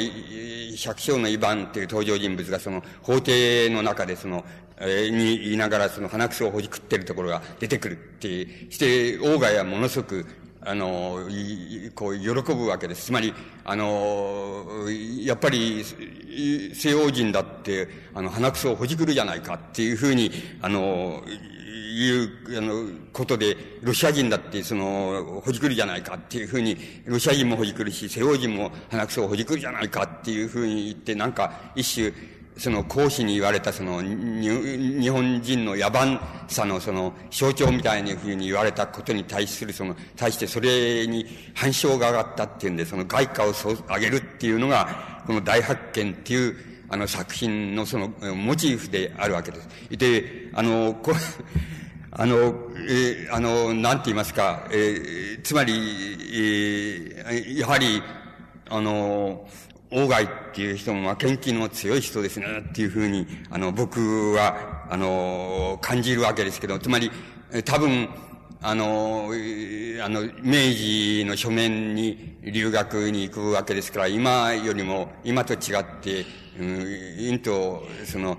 [0.78, 4.46] 百姓のイヴァンっていう登場人物がその、法廷の中でその、
[4.80, 10.26] え、に言いながらその鼻くそをほじくってるところが出てくるってして、外はものすごく
[10.62, 11.20] あの、
[11.96, 13.06] こう、喜ぶわけです。
[13.06, 14.66] つまり、あの、
[15.22, 15.84] やっぱり、
[16.74, 21.24] 西洋人だって、あの、鼻くそをほじくるじゃないかっていうふうに、あの、
[21.90, 32.14] いう、あの、ことで、ロシア人だって、その、ほじくるじゃないかっていうふうに、ロシア人もほじくるし、西洋人も鼻くそをほじくるじゃないかっていうふうに言って、なんか、一種、
[32.60, 36.20] その講師に言われたその日本人の野蛮
[36.50, 46.56] さのその象徴みたいなふうに言われたことに対するその、対してそれに反証が上がったっていうんで、その外貨を上げるっていうのが、この大発見っていう
[46.90, 49.70] あの作品のそのモチーフであるわけです。
[49.92, 51.14] で、あの、こ
[52.12, 52.36] あの、
[52.90, 58.04] えー、あの、なんて言いますか、えー、つまり、えー、やはり、
[58.68, 59.48] あの、
[60.08, 67.12] 外っていう人も、まあ、元気の強い人ですね、っていうふうに、あの、僕は、あの、感じるわけですけど、つまり、
[67.66, 68.10] 多分、
[68.62, 69.32] あの、
[70.04, 76.26] あの、明治の初年に留学に行くわけですから、今よりも、今と違って、
[76.60, 78.38] うん、うんと、その、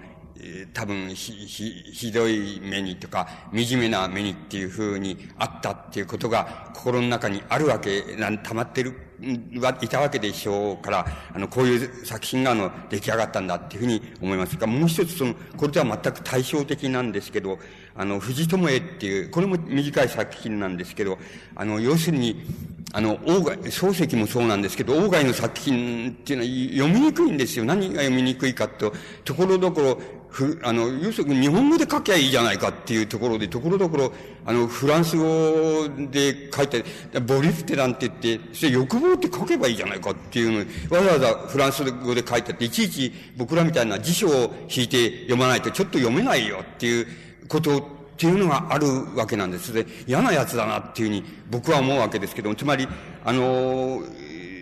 [0.73, 9.10] 多分ひ、ひ、ひどい目にとか、惨めな目にっていうふうにあったっていうことが心の中にあるわけ、なん、溜まってる
[9.61, 17.59] はいたわけでしょうから、あの、こういう作品が、あの、出来上がったんだっていうふうに思いますが、もう一つ、その、これとは全く対照的なんですけど、
[17.95, 21.19] あの、藤友絵っていう、これも短い作品なんですけど、
[21.55, 22.43] あの、要するに、
[22.93, 27.65] あの、外、漱石もそうなんですけど、外外の作品っていうのは読みにくいんですよ。
[27.65, 28.93] 何が読みにくいかと、
[29.25, 34.13] ところどころ、ふ、あの、要するに日本語で書きゃいいじゃないかっていうところで、ところどころ、
[34.47, 36.85] あの、フランス語で書いて、
[37.21, 47.07] ボリフテなんて言って、それ欲望って書けばいいじゃないかっていうのわざわざフランス語で書いてあって、いちいち僕らみたいな辞書を引いて読まないとちょっと読めないよっていう
[47.49, 47.83] ことっ
[48.17, 49.73] ていうのがあるわけなんです。
[49.73, 52.87] で、嫌な奴だなっていうふうに僕は思うわけですけども、つまり、
[53.25, 54.03] あの、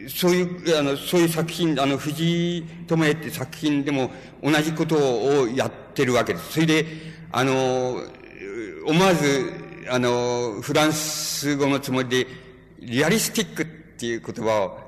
[0.08, 4.10] そういう、あの、そういう作品、あの、藤井智恵って作品でも
[4.42, 6.52] 同じことをやってるわけです。
[6.52, 6.86] それで、
[7.30, 8.02] あの、
[8.86, 9.52] 思わず、
[9.90, 12.26] あの、フランス語のつもりで、
[12.80, 14.78] リアリスティックっていう言葉を、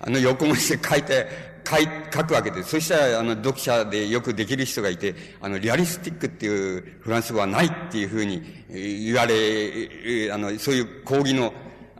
[0.00, 1.26] あの、横文字で書いて、
[1.68, 2.70] 書い、書くわけです。
[2.70, 11.52] そしたら、あの、読者でよくできる人がいて、あの、リアリスティックっていうフランス語はないっていうふうに言われ、あの、そういう講義の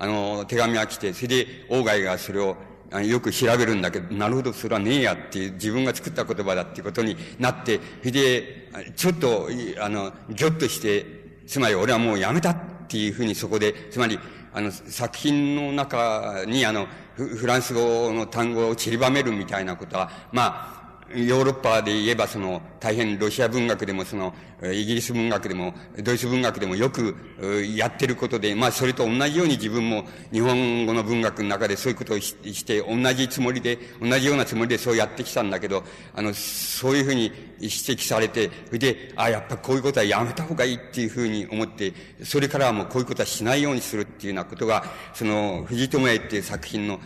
[0.05, 2.57] あの、手紙が来て、それで、外がそれを、
[2.93, 9.49] あよく調べるんだけど、なるほど、それはねえやっていう、自分が作った言葉だっていうことになって、それで、ちょっと、
[9.81, 11.07] あの、ぎょっとして、
[11.47, 14.19] つまり俺はもうやめたっていうふうにそこで、つまり、
[14.53, 16.87] あの、作品の中に、あの、
[17.17, 27.15] フランス語の単語を散りばめるみたいなことは、まあ、ヨーロッパで言えばその、大変ロシア文学でもその、イギリス文学でも、ドイツ文学でもよく
[27.77, 35.85] やってることで、まあそれと同じように自分も日本語の文学の中でそういうことをして、同じつもりで、同じようなつもりでそうやってきたんだけど、
[36.15, 37.25] あの、そういうふうに
[37.61, 41.93] 指摘されて、それで、あ、やっぱこういうことはやめた方がいいっていうふうに思って、
[42.23, 46.99] それからはもうこういうことはしないようにするっていうようなことが、その、藤智恵っていう作品の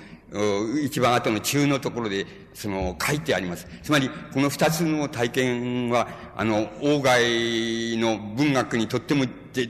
[0.83, 3.67] 一番後の中のところで、その、書いてあります。
[3.83, 6.69] つまり、この二つの体験は、あの、
[7.01, 9.25] 外の文学にとっても、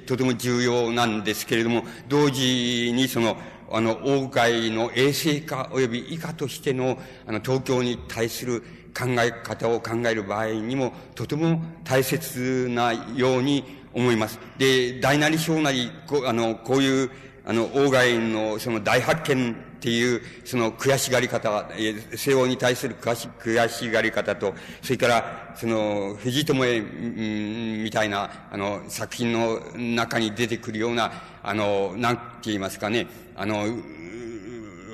[0.07, 3.37] とても重要なんですけれども、同時にその、
[3.71, 8.63] あの、外の衛生化及び以下としての、あの、東京に対する
[8.99, 14.41] 考え方を考える場合にも、とても大切なように思います。
[14.59, 17.11] で、大なり小なり、こあの、こういう、
[17.45, 21.71] あの、外のその大発見っていう、その悔しがり方、
[22.13, 24.53] 西欧に対する悔し悔しがり方と、
[24.83, 31.13] それから、その、藤智恵みたいな、あの、作品の中に出てくるような、
[31.45, 33.07] あの、なんて言いますかね、
[33.37, 33.67] あの、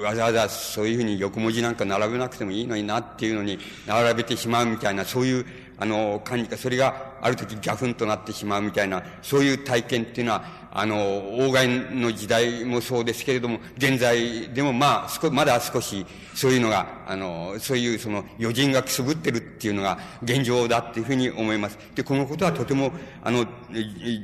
[0.03, 5.47] わざわざそういうふうに横文字なんか並べなくてもいいのになっていうのに並べてしまうみたいな、そういう、
[5.79, 10.97] あの、感じか、それがある時ギャフンとなってしまうみたいな、そういう体験っていうのは、あの、
[11.39, 16.05] 王外の時代もそうですけれども、現在でもまあ、少、まだ少し、
[16.35, 21.79] そういうのが、あの、そういうその余人がくすぶってるっていうのが現状だっていうふうに思います。
[21.95, 22.91] で、このことはとても、
[23.23, 23.47] あの、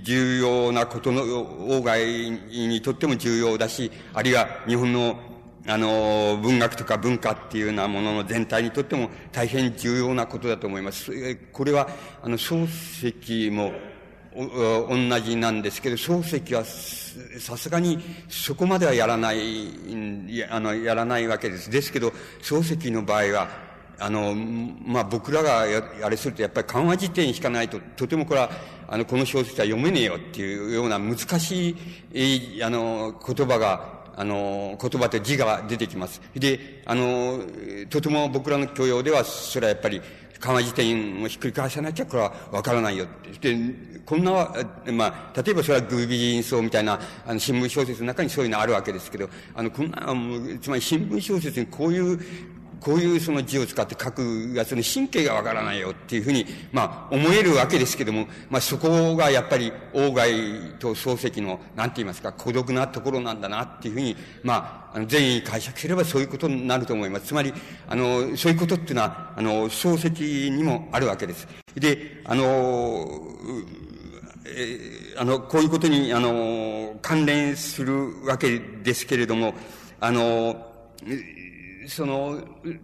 [0.02, 5.30] 重要なことの、王外にとっても重要だし、あるいは日本の
[5.66, 11.12] あの、文学とか文化っていうようなものの全体にとっても大変重要なことだと思います。
[11.52, 11.88] これは、
[12.22, 13.72] あの、漱石も
[14.34, 19.38] 同じなんですけど、漱石はさすがにそこまではやらない、
[20.48, 21.70] あの、やらないわけです。
[21.70, 23.48] ですけど、漱石の場合は、
[23.98, 28.50] あの、まあ、僕らがや、あれするとやっぱり緩和辞典引かないと、とてもこれは、
[28.88, 31.76] あの、この小説は読めねえよっていうような難しい、
[32.14, 36.22] えあの、言葉が、あの、言葉と字が出てきます。
[36.34, 37.40] で、あの、
[37.90, 40.00] とても僕らの教養では、それはやっぱり、
[40.40, 43.54] 緩和辞典をひっくり返さなきゃこれはわからないよって。
[43.54, 43.74] で、
[44.04, 44.32] こんな、
[44.92, 49.98] まあ、例えばそれはグービジンソみたいな、あの、新聞小説の中にそういうのあるわけですけど、あの、こんな、
[50.60, 52.18] つまり新聞小説にこういう
[52.80, 60.32] こういうその字を使って書くやつの神経がわからないよっていうふうに、まあ、思えるわけですけども、まあ、そこがやっぱり、王外
[60.78, 67.26] と漱石の、なんて言いますか、孤独なところなんだなっていうふうに、まあ、あの、善意解釈すればそういうことになると思います。
[67.26, 67.52] つまり、
[67.86, 71.46] あの、そういうことっていうのは、あの、漱石にもあるわけです。
[71.74, 73.20] で、あの、
[74.46, 79.54] えー、あの、こういうことに、あの、関連するわけですけれども、
[80.00, 80.66] あの、
[81.88, 82.42] その、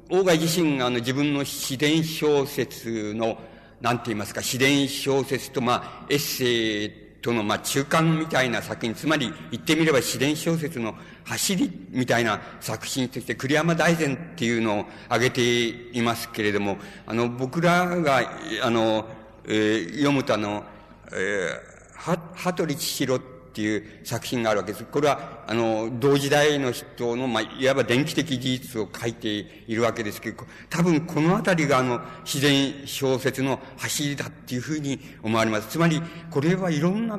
[0.09, 3.39] 大外自身があの自分の自伝小説の、
[3.81, 6.91] なんて言いますか、自伝小説とまあ、エッセイ
[7.21, 10.95] とのまあ中間みたいな作品、つまり言ってみれば自伝小説の
[11.25, 18.23] 走りみたいな作品として栗山大善っていうのを挙げていますけれども、あの、僕らが、
[18.63, 19.07] あの、
[19.45, 20.65] えー、読むとあの、
[21.13, 24.85] えー、は、羽鳥千尋ってっていう作品があるわけです。
[24.85, 35.69] これは、あの、同時代の人の、まあ、いわば電気的事実を書いているわけですけど、多分このあたりが、あの、自然小説の走りだっていうふうに思われます。
[35.69, 37.19] つまり、これはいろんな、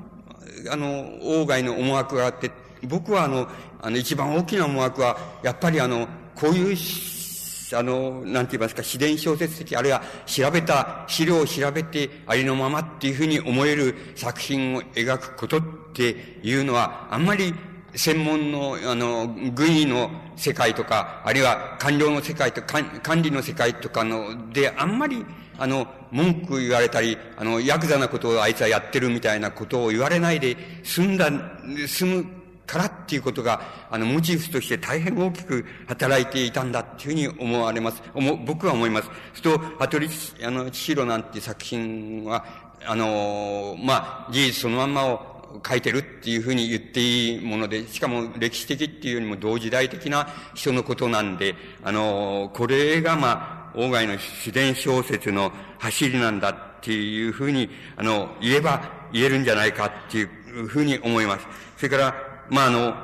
[0.69, 2.51] あの、外外の思惑があって、
[2.83, 3.49] 僕はあの、
[3.81, 6.77] あの、一番大きな思惑は、やっぱりあの、こういう
[7.75, 15.61] あの、なんて言いますか、自伝小説的、あるいは調べた、資料を調べてありのままっていうふうに思える作品を描くこと
[15.97, 17.55] っていうのは、あんまり
[17.95, 25.25] 専門の、あの、軍医の世界とか、あるいは官僚の世界とか、管理の世界とかの、で、あんまり、
[25.57, 31.31] あの、文句言われたり、あの、ヤクザなことをあいつはやってるみたいなことを言われないで済んだ、
[31.87, 32.25] 済む
[32.67, 38.03] からっていうことが、あの、モチーフとして大変大きく働いていたんだっていうふうに思われます。
[38.13, 39.09] 思、僕は思います。
[39.33, 40.07] すると、アトリ、
[40.43, 42.45] あの、千尋なんて作品は、
[42.85, 45.36] あの、まあ、事実そのまんまを
[45.67, 58.81] 書いてるっていうふうに言っていいもので、しかも歴史的っていうよりも同時代的な人のことなんで、あの、これがまあ、外の自然小説の走りなんだっていうふうに、あの、言えば
[59.11, 61.45] 言えるんじゃないかっていうふうに思います。
[61.77, 62.15] それから、
[62.49, 62.95] まあ、あの、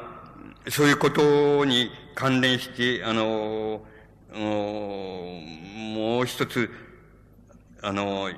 [0.70, 3.82] そういうことに関連して、あの、
[4.34, 6.70] もう一つ、
[7.82, 8.30] あの、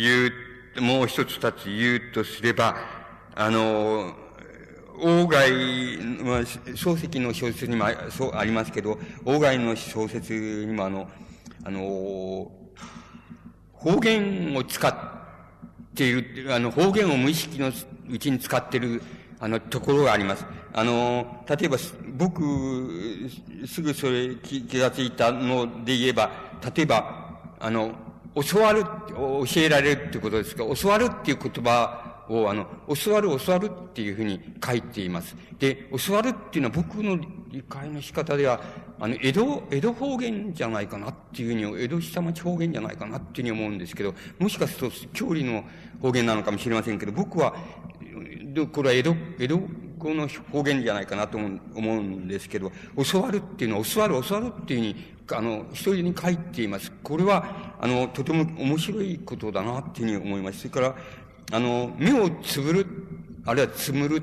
[0.00, 0.32] 言
[0.76, 2.99] う、もう一つ二つ言うとすれば、
[3.40, 4.12] あの、
[5.26, 5.50] 外、
[6.22, 8.98] まあ、漱石の小説にもあそうありますけど、
[9.40, 11.08] 外の小説にもあの、
[11.64, 12.52] あの、
[13.72, 14.94] 方言を使っ
[15.94, 17.72] ている、あの、方言を無意識の
[18.10, 19.02] うちに使っている、
[19.38, 20.44] あの、ところがあります。
[20.74, 21.78] あの、例えば、
[22.18, 23.30] 僕、
[23.66, 26.30] すぐそれ気がついたので言えば、
[26.76, 27.94] 例えば、あの、
[28.34, 32.66] 教わる、教えられるってことですが、教わるっていう言葉を、あの、
[33.04, 35.36] 教わる、教わるっていうふうに書いています。
[35.58, 37.18] で、教わるっていうのは僕の
[37.50, 38.60] 理解の仕方では、
[39.00, 45.64] あの、江戸、江戸方言じゃないかなっていうふうに、江戸下町方言じゃないかなっていうふうに思うんですけど、もしかすると、郷里の
[46.00, 47.54] 方言なのかもしれませんけど、僕は、
[48.72, 49.60] これは江戸、江戸
[49.98, 52.72] 語の方言じゃないかなと思うんですけど、
[53.10, 56.90] 教わるっていうのは、教わる、教わるっていうふうに、あの、一人に書いています。
[57.02, 60.60] これは、あの、とても面白いことだなっていうふうに思います。
[60.60, 60.96] それから、
[61.50, 62.86] あの、目をつぶる、
[63.44, 64.20] あるいはつむるっ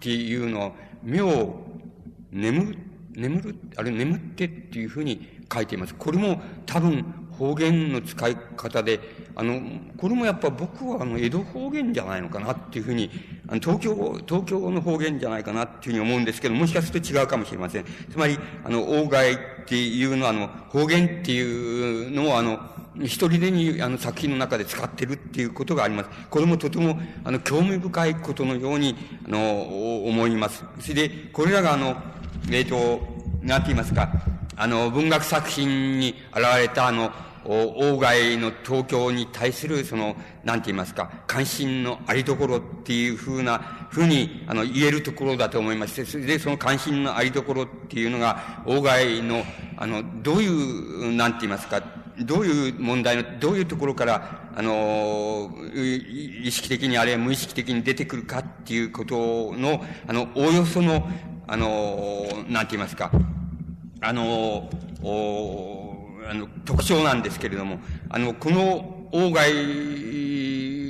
[0.00, 0.72] ていうのは、
[1.02, 1.64] 目を
[2.32, 2.78] 眠る、
[3.14, 5.94] 眠る、あれ眠ってっていうふうに書いています。
[5.94, 7.04] これも多分
[7.38, 9.00] 方言の使い方で、
[9.36, 9.60] あの、
[9.96, 13.10] これもやっぱ僕はあの、江戸方言じゃないのかなっていうふうに、
[13.48, 13.94] あの、東京、
[14.26, 17.84] 東京の方言じゃないかなっていうふうに思うんですけど、もしかすると違うかもしれません。
[17.84, 22.58] つまり、あの、外っていうのは、あの、方言っていうのを、あの、
[23.00, 26.10] 一人でに、あの、作品の中で使ってるっていうことがあります。
[26.30, 30.64] これもとても、あの、興味深いことのように、あの、思います。
[30.80, 31.96] それで、これらが、あの、
[32.50, 33.00] えっ、ー、と、
[33.42, 34.10] なんて言いますか、
[34.56, 37.10] あの、文学作品に現れた、あの、
[37.44, 49.44] 外の東京に対する、その、なんて言いますか、関心のありどころっていうふうな、ふうに、あの、言えるところだと思いまして、それでその関心のありどころっていうのが、外の、
[49.76, 51.82] あの、どういう、なんて言いますか、
[52.20, 61.08] どういう問題の、どういうところから、あの、意識的にあるいは無意識的に出てくるかっていうことの、あの、おおよその、
[61.46, 63.10] あの、なんて言いますか、
[64.00, 64.70] あの、
[65.02, 65.90] お
[66.26, 69.52] あの特徴なんですけれども、あの、この外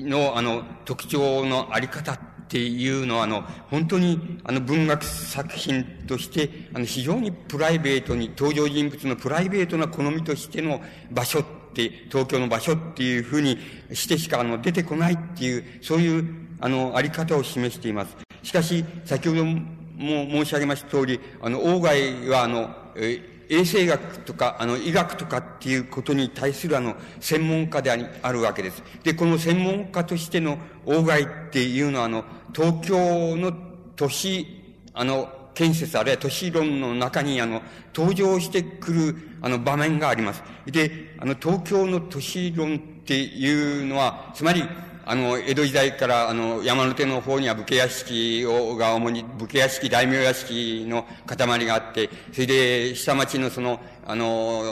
[0.09, 10.81] の、あの、特徴のあり方っていうのは、あの、本当に、あの、文学作品として、あの、非常にプライベートに、登場人物のプライベートな好みとしての
[11.11, 13.59] 場所って、東京の場所っていうふうに
[13.93, 16.27] してしか、あの、出てこないっていう、そういう、
[16.61, 18.17] あの、あり方を示しています。
[18.43, 19.63] しかし、先ほども
[19.97, 28.83] 申し上げました通り、あの、外は、あの、え衛生学とか、あの、医学とかっていうことに対するあの、専門家であり、あるわけです。
[29.03, 32.25] で、この専門家としての外っていうのは、あの、
[32.55, 33.53] 東京の
[33.97, 34.47] 都市、
[34.93, 37.63] あの、建設、あるいは都市論の中に、あの、
[37.95, 40.43] 登場してくる、あの、場面があります。
[40.67, 44.65] で、あの、東京の都市論っていうのは、つまり、
[45.07, 54.63] あの、江戸時代から、あの、山手の方には武家屋敷を、が主に、武家屋敷、大名屋敷の塊があって、それで、下町のその、あの、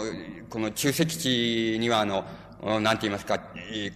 [0.49, 2.25] この中石地には、あの、
[2.63, 3.41] なんて言いますか、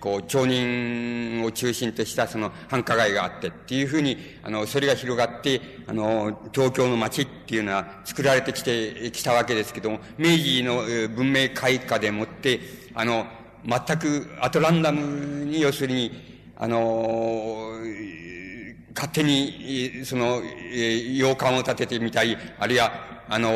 [0.00, 10.82] こう、町人を中心としたその繁華街があってっていうふうに、あの、それが広がって、あの、東京の街っていうのは作られてきて、きたわけですけども、明治の
[11.14, 12.60] 文明開化でもって、
[12.94, 13.26] あの、
[13.66, 16.12] 全くアトランダムに要するに、
[16.56, 17.72] あの、
[18.94, 20.40] 勝手に、その、
[21.14, 22.92] 洋館を建ててみたり、あるいは、
[23.28, 23.48] あの、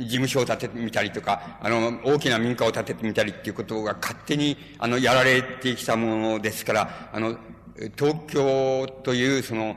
[0.00, 7.38] 事務所を建ててみたりとか、あの、大きな民家を建ててみたりっていうことが勝手に、あの、やられてきたものですから、あの、
[7.98, 9.76] 東京というその、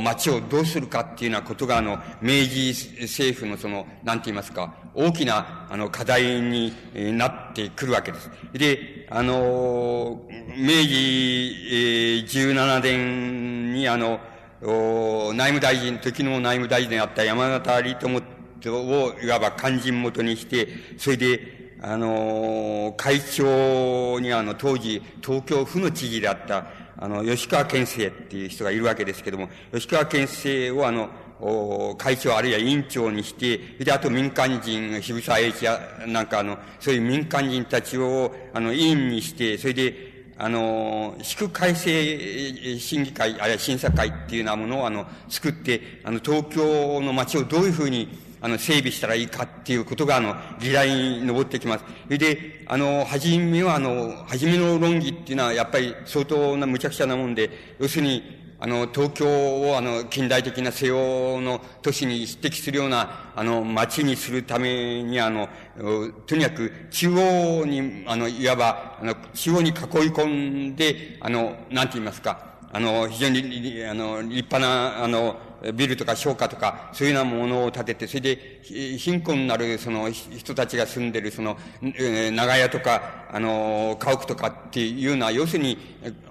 [0.00, 8.30] 町をどうするかっていうようなことが、あの、明治政府のその、なんて言いますか、大きな、あの、課題になってくるわけです。
[8.52, 10.22] で、あの、
[10.56, 14.20] 明治、えー、17年に、あの、
[15.34, 18.22] 内務大臣、時の内務大臣であった山形有朋
[18.70, 20.68] を、いわば肝心元にして、
[20.98, 26.66] それで、あの、会長にあの、当時、東京府の知事であった、
[26.96, 31.10] あの、吉川県政っていう人がいるわけですけども、吉川県政をあの、
[31.98, 48.08] 会長あるいは委員長にして、で、あと民間人、渋沢栄一や、なんかあの、そういう民間人たちを、あの、委員にして、それで、あの、祝改正審議会、あるいは審査会っていうようなものを、あの、作って、あの、東京の街をどういうふうに、
[48.44, 51.84] あの、整備したらいいかっていうことが、あの、議題に上ってきます。
[52.04, 58.22] それで、あの、はじめは、あの、はじめの論議っていうのは、やっぱり相当な無茶苦茶なもんで、要するに、
[58.60, 65.48] あの、東京をあの、近代的な西欧の都市に匹敵するような、あの、街にするために、あの、
[66.26, 69.74] とにかく中央に、あの、いわば、あの、中央に囲い
[70.10, 75.38] 込んで、あの、なんて言いますか、あの、非常に、あの、立派な、あの、
[75.72, 78.60] ビルとか商家とか、そういうようなものを建てて、それで、
[78.98, 85.78] 貧困になる、その、人たちが住んでる、その、長屋とか、あの、家屋とかっていうような、要するに、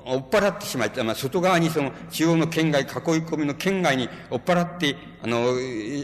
[0.05, 5.53] 追っ払ってしまって、まあ、外側にその、中央の県外、囲い込みの県外に追っ払って、あの、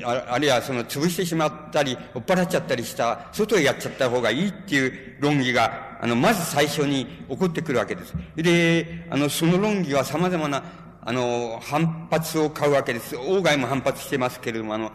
[0.05, 8.13] ああるいはその、潰してしまったり、追っ払っちゃったりした、外へやっちゃった方がいいっていう論議が、あの、まず最初に起こってくるわけです。
[8.35, 10.63] で、あの、その論議は様々な、
[11.01, 13.15] あの、反発を買うわけです。
[13.15, 14.91] 王外も反発してますけれども、あの、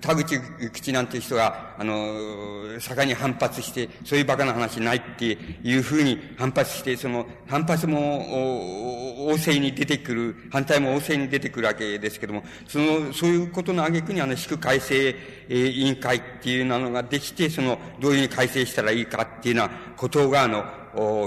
[0.00, 0.40] 田口
[0.72, 15.14] 口なんていう人が、あの、盛んに反発して、そういう馬鹿な話ないっていうふうに反発して、その、反発も、旺盛に出てくる、反対も旺盛に出てくるわけですけども、その、そういうことの挙句に、あの、祝改正
[15.48, 20.64] 委員会っていうのができて、その、どういうふうに改正したらいいかっていうようなことが、あの、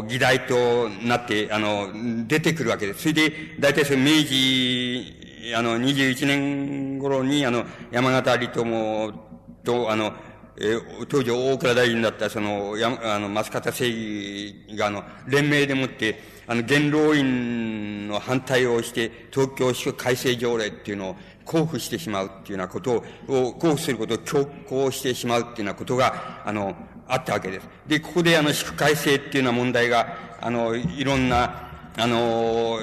[0.07, 1.89] 議題となって、あの、
[2.27, 3.01] 出てくるわけです。
[3.01, 9.13] それで、大体その明治、あの、21年頃に、あの、山形離友
[9.63, 10.13] と、あの、
[10.59, 21.15] えー、当時大蔵大臣だったその、や、あの、増方正義が、あの、連名でもって、あの、元老院の反対をして、東京市改正条例っていうのを
[21.45, 26.75] 交付してしまうっていうようなことを、交付することを強行してしまうっていうようなことが、あの、
[27.07, 27.67] あったわけです。
[27.87, 32.79] で、ここであの、祝改正っていうような問題が、あの、いろんな、あの、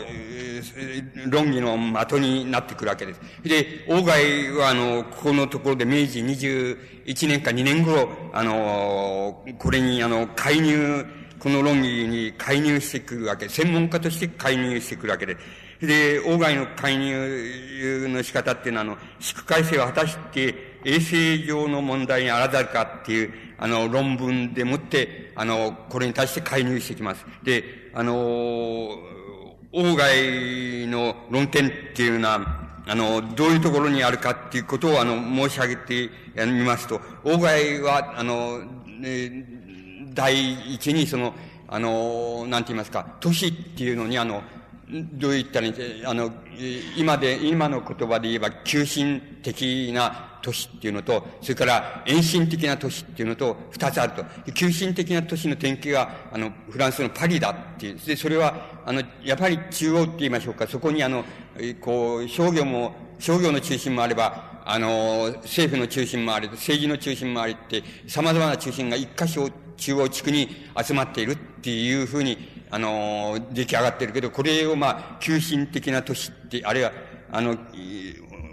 [1.29, 3.21] 論議の的になってくるわけです。
[3.43, 11.07] で、王外は、あの、ここのところで明治21年か2年頃、あの、これに、あの、介入、
[11.39, 15.37] この論議に介入してくるわけ専門家として介入してくるわけで
[15.81, 15.87] す。
[15.87, 20.55] で、王外の介入の仕方っていうのは、あの、祝改正を果たして、
[20.85, 23.33] 衛生上の問題にあらざるかっていう、
[23.65, 27.25] あの、論文でもって、あの、これに対して介入してきます。
[27.45, 35.15] で、あの、王外の論点っていうのは、あの、どういうところにあるかっていうことを、あの、
[35.49, 36.11] 申し上げて
[36.45, 39.47] みますと、王外は、あの、ね、
[40.13, 41.35] 第一に、その、
[41.67, 44.43] あの、なんて言いますか、都市っていうのに、あの、
[45.15, 46.31] どう言ったらいい、あの、
[46.99, 54.53] 今で、今の言葉で言えば、急進的な都市っていうのと、それから遠心的な都市っていうのと、二つあると。
[54.53, 57.99] 急進的な都市の典型が、あの、フランスのパリだっていう。
[57.99, 61.25] で、それは、あの、やっぱり中央って言いましょうか、そこにあの、
[61.81, 70.49] こう、商業も、商業の中心もあれば、あの、政府の中心もあり、政治の中心もありって、様々な中心が一箇所中央地区に
[70.87, 72.37] 集まっているっていうふうに、
[72.71, 76.93] あの、出来上がってるけど、これをまあ、急進的な都市って、あるいは、
[77.33, 77.57] あの、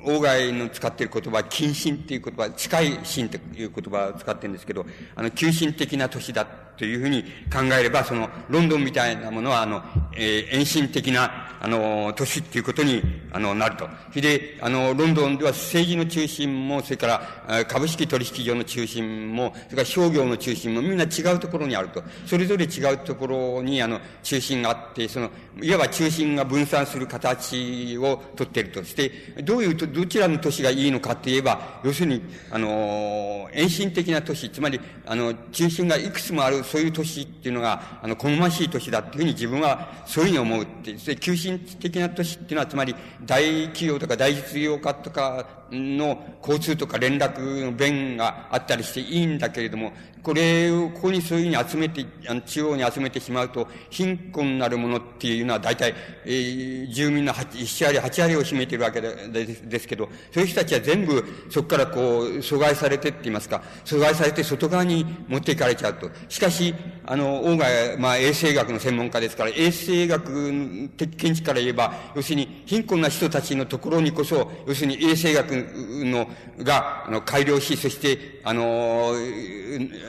[0.06, 4.86] 王外の使っている言葉は、近親っていう言葉、近い心という言葉を使ってるんですけど、
[5.16, 9.84] あの、急進的な都市だというふうに考えれば、その、ロンドンみたいなものは、あの、
[10.16, 13.02] えー、遠心的な、あの、都市っていうことに、
[13.32, 13.88] あの、なると。
[14.10, 17.08] それで、あの、ロンドンでは政治の中心も、それか
[17.48, 22.04] ら、株式取引所の中心も、それから商業の中心もみんな違うところにあると。
[22.26, 25.30] それぞれ違うところに、あの、中心があって、その、
[25.62, 29.12] いわば中心が分散する形をとっているとして、
[29.44, 42.96] どういうと、どちらの都市がいいのかといえば、要するに、あの、遠心的な都市、つまり、あの、中心がいくつもある、そういう都市っていうのが、あの、好ましい都市だっていうふうに自分はそういうふうに思うって、で、急進的な都市っていうのは、つまり、
[43.26, 49.94] 大企業とか大実業家とかの交通とか連絡の便があったりしていいんだけれども、
[50.24, 55.96] これを、ここにそういうふうに集めて、あの、中央に集めてしまうと、貧困なるものっていうのは大体、
[56.26, 59.12] えー、住民の7割、8割を占めているわけで
[59.46, 66.10] ですけど、そういう人たちは全部そこからこう、阻害されてって言いますか、阻害されて外側に持っていかれちゃうと。
[66.30, 67.66] しかし、あの、王が、
[67.98, 76.28] まあ、衛生学の専門家ですから、衛生学的見地から言えば、要するに、貧困な人たちのところにこそ、要するに衛生学の、
[76.60, 79.14] が、あの、改良し、そして、あの、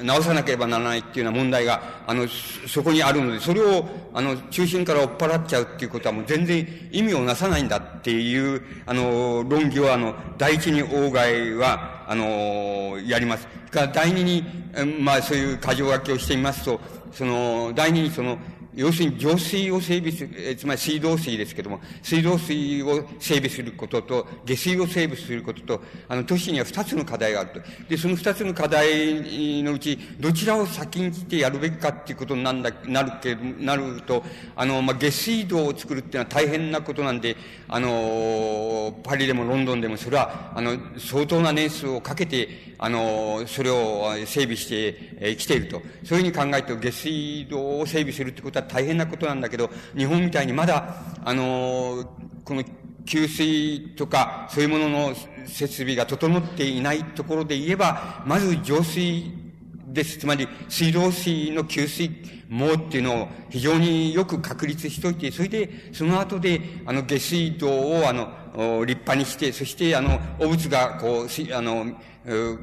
[0.03, 2.27] 直さなければならないっていうような問題が、あの、
[2.67, 13.47] そこにあるので、それを、あの、中心から追っ払っちゃうっていうことはもう全然意味をなさないんだっていう、あの、論議を、あの、第一に王外は、あの、やります。
[13.71, 14.45] から第二に、
[15.01, 16.81] まあそういう箇条書きをしてみますと、
[17.13, 18.39] その、第二にその、
[18.75, 27.61] 要するに浄水を整備する、つまり水道水ですけども、水道水を整備することと、下水を整備することと、あの、都市には二つの課題があると。
[27.89, 34.25] で、その二つの課題のうち、どちらを先にしてやるべきかっていうことになんだ、なるけど、なると、
[34.57, 37.37] あの、まあ、下水道を作るっていうのは大変なことなんで、
[37.69, 45.81] あの、パリでもロンドンでもそれは、あの、相当な年数をかけて、あの、それを整備してきていると。
[46.03, 52.05] そういうふうに考えると、下水道を整備するってことは大変なことなんだけど、日本みたいにまだ、あの、
[52.45, 52.65] この
[53.07, 55.15] 給水とか、そういうものの
[55.47, 59.33] 設備が整っていないところで言えば、まず浄水
[59.87, 60.19] です。
[60.19, 62.11] つまり、水道水の給水
[62.49, 71.87] 網っていうのを非常によく確立しといて、それで、その後で、あの、下水道を、あの、立派にして、そして、あの、汚物が、こう、あの、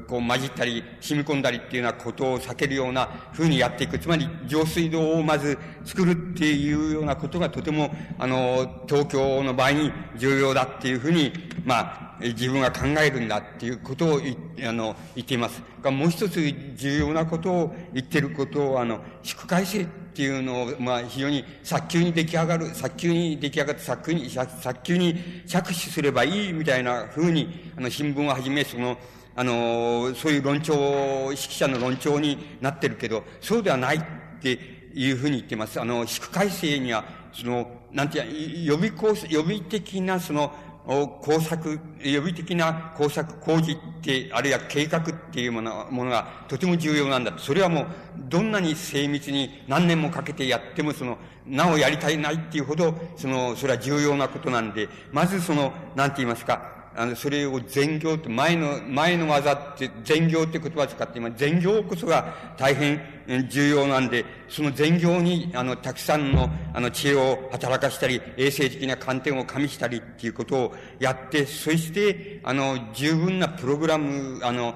[0.08, 3.98] こう混じったり染み込んだりっていうようなことを避けるような風にやっていく。
[3.98, 11.32] つまり浄水道をまず作るっていうようなことがとても、あの、東京の場合に重要だっていうふうに、
[11.64, 14.20] まあ、自分が考えるんだっていうことを
[14.66, 15.62] あの、言っています。
[15.84, 16.40] もう一つ
[16.76, 25.14] 重要なことを言ってることを、あの、祝改正っっていうのを、まあ、非常に早急に出来上がる、早急に出来上がって早急に、早急に
[25.46, 28.98] 着手すればいいみたいな風に、あの、新聞をはじめ、その、
[29.36, 34.02] あの、そういう論調、指揮者の論調になってるけど、そうではないっ
[34.42, 34.58] て
[34.94, 35.80] いうふうに言ってます。
[35.80, 40.52] あの、祝改正には、その、なんていう予備工、予備的なその、
[40.86, 47.38] 工作、予備的な工作工事って、あるいは計画っていうものものがとても重要なんだと。
[47.38, 47.86] それはもう、
[48.28, 63.00] どんなに精密に何年もかけてやっても、その、なおやりたいないっていうほど、その、それは重要なことなんで、まずその、なんて言いますか、あの、それを善行って、前の、前の技って、善行って言葉を使って今、善行こそが大変
[63.48, 74.74] 重要なんで、その善行に、あの、たくさんの、あの、知恵を働かしたり、衛生的な観点を加味したりっていうことをやって、そして、あの、十分なプログラム、あの、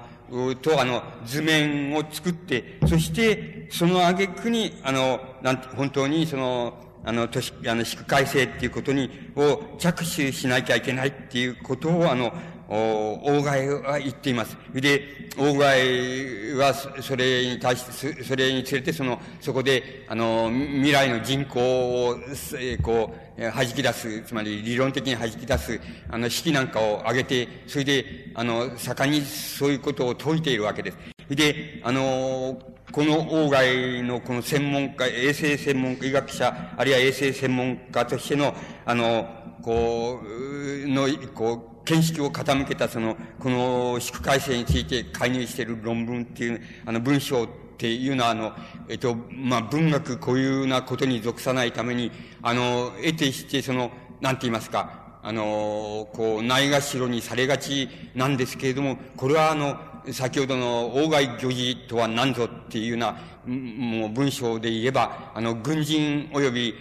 [0.61, 12.33] と、あの、図面を作って、そして、その挙句に、あの、なんて、本当に、その、あの、都市、あの、宿改正っていうことに、を着手しなきゃいけないっていうことを、あの、
[12.67, 14.57] お大外は言っています。
[14.73, 17.85] で、大外はそれに対し
[18.15, 22.17] て、それにつれてその、そこで、あの、未来の人口を、
[22.57, 25.79] えこう、弾き出す、つまり理論的に弾き出す、
[26.09, 30.97] あの、式なんかを上げて、それで、あの、盛んにそういうことを説いているわけです。
[31.29, 32.57] で、あの、
[32.95, 39.27] この王外のこの専門家、衛生専門家、医学者、あるいは衛生専門家としての、あの、
[39.61, 48.53] こう、の、こう、見識を傾けたその、この宿改正について介入している論文っていう、あの文章っていうのは、あの、
[48.87, 53.91] えっと、まあ、文学固有なことに属さないために、あの、得てして、その、
[54.21, 66.75] なんて言いますか、あの、こう、ないがしろにされがちなんですけれども、これはあの、先ほどの王外漁事とは何ぞっていうような、もう文章で言えば、あの、軍人及び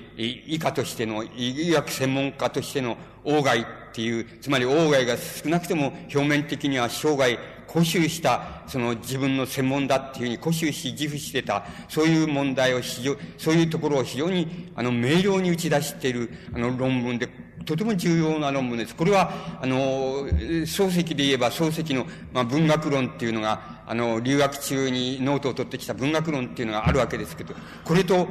[0.47, 17.29] 医科としての、医学専門家としての王外っていう、つまり王外が少なくても表面的には生涯固執した、その自分の専門だっていうふうに固執し自負してた、そういう問題を非常、そういうところを非常に、あの、明瞭に打ち出している、あの、論文で、
[17.65, 18.95] とても重要な論文です。
[18.95, 27.55] これは、あの、漱石で言えば漱石の、まあ、文学論っていうのが、あの、留学中にノートを取ってきた文学論っていうのがあるわけですけど、
[27.85, 28.29] これと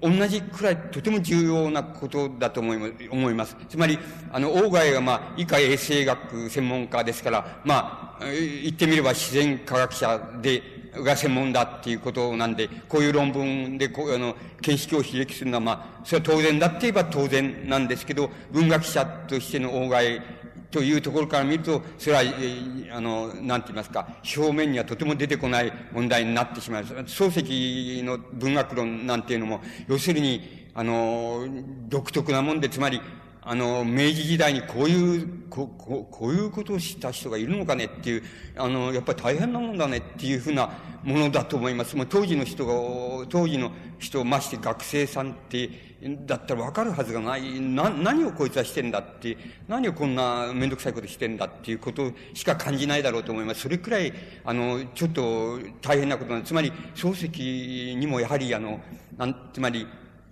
[0.00, 2.74] 同じくらいとても重要なことだと思
[3.30, 3.56] います。
[3.68, 3.98] つまり、
[4.32, 20.22] あの、大外が、まあ、医科衛生学専門家ですから、まあ、言ってみれば自然科学者で、が専門だっていうことなんで、こういう論文で、こう、あの、見識を刺激するのは、まあ、それは当然だって言えば当然なんですけど、文学者としての大外
[20.70, 22.22] というところから見ると、それは、
[22.92, 26.94] あの、なんて言いますか、表面にはとても出てこない問題になってしまいます。
[26.94, 31.46] 漱石の文学論なんていうのも、要するに、あの、
[31.88, 33.00] 独特なもんで、つまり、
[33.50, 38.22] あの、明治時代にこういう、こここういうことをした人がいるのかねっていう、
[38.58, 40.70] あの、やっぱり大変なもんだねっていうふうな
[41.02, 41.96] ものだと思います。
[41.96, 45.70] もう当時の人が、当時の人、まして学生さんって、
[46.26, 47.58] だったらわかるはずがない。
[47.58, 53.62] な、何をこいつはしてんだって、何をこんなめんどくさいことしてんだっていうことしか感じないだろうと思います。
[53.62, 54.12] それくらい、
[54.44, 56.50] あの、ちょっと大変なことなんです。
[56.50, 58.78] つまり、漱石にもやはり、あの、
[59.16, 59.86] なん、つまり、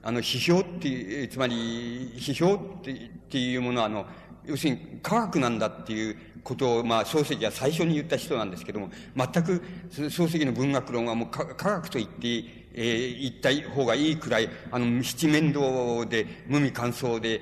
[0.06, 2.96] あの、批評っていう、つまり、批評ってっ
[3.28, 4.06] ていうものは、あの、
[4.44, 12.28] 要するに科学なんだっていうことを、まあ、漱石は最初に言った人なんですけども、全く漱石の文学論はもう科学と言って、
[12.74, 17.40] えー、言った方がいいくらい、あの、七面倒で、無味乾燥で、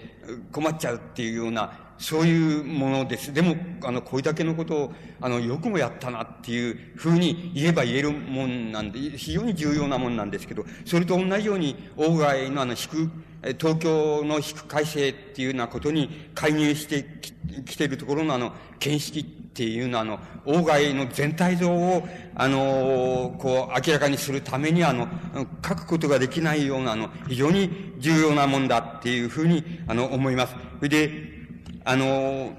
[0.51, 3.33] 困っちゃうっていうような、そういうものです。
[3.33, 13.11] でも、あの、これだけのことを、あの、よくもやったなっていうふうに言えば言えるもんなんで、非常に重要なもんなんですけど、それと同じように、外のあの、引く、
[13.59, 17.05] 東京の引く改正っていうようなことに介入して
[17.67, 20.19] きてるところのあの、見識っていうのはあの、
[20.65, 25.09] 外の全体像を、あの、こう、明らかにするためにあの、
[25.67, 30.55] 書くことができないようなあの、非常に重要なもんだっていうふうに、あの、思います。
[30.79, 31.34] それで、
[31.85, 32.53] あの、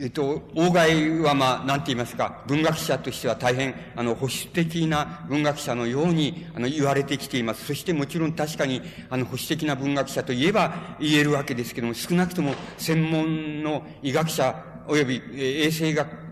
[0.00, 7.66] えっと、大外はまあ、なんて言いますか、文学者としては大変、あの、保守的な文学者のように、あの、言われてきています。
[7.66, 16.27] そしてもちろん確かに、あの、保守的な文学者といえば言えるわけですけども、少なくとも専門の医学者及び衛生学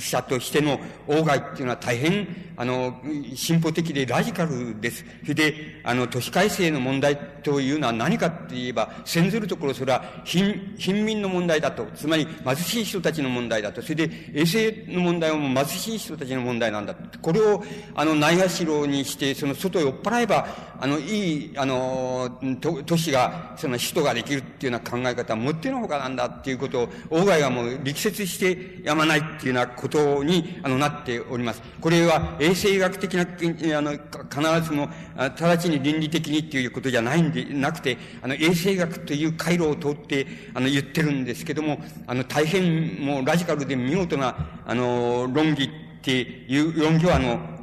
[0.00, 3.00] 者としての外っていうのは大変、あの、
[3.34, 5.04] 進歩的でラジカルです。
[5.22, 5.54] それで、
[5.84, 11.86] あの、都市改正の問題というのは何かって言えば、先ずるところそれは貧、貧民の問題だと。
[11.94, 13.82] つまり、貧しい人たちの問題だと。
[13.82, 16.94] それで、衛生の問題はもう貧しい人たちの問題なんだ。
[17.20, 17.62] これを、
[17.94, 20.46] あの、ないがしろにして、その外へ追っ払えば、
[20.80, 22.40] あの、いい、あの、
[22.86, 31.62] 都市が、その首都ができるっていうような考え方はもってのほかなんだっていうことを、外外がもう力説してやまないっていうようなことに、あの、なっております。
[31.80, 45.68] これは、衛生学的な、あの、必ずも、直ちに倫理的にっていうことじゃないんで、なくて、あの、衛生学という回路を通って、あの、言ってるんですけども、あの、大変もうラジカルで見事な、あの、論議っ
[46.02, 47.54] ていう論議は、あの、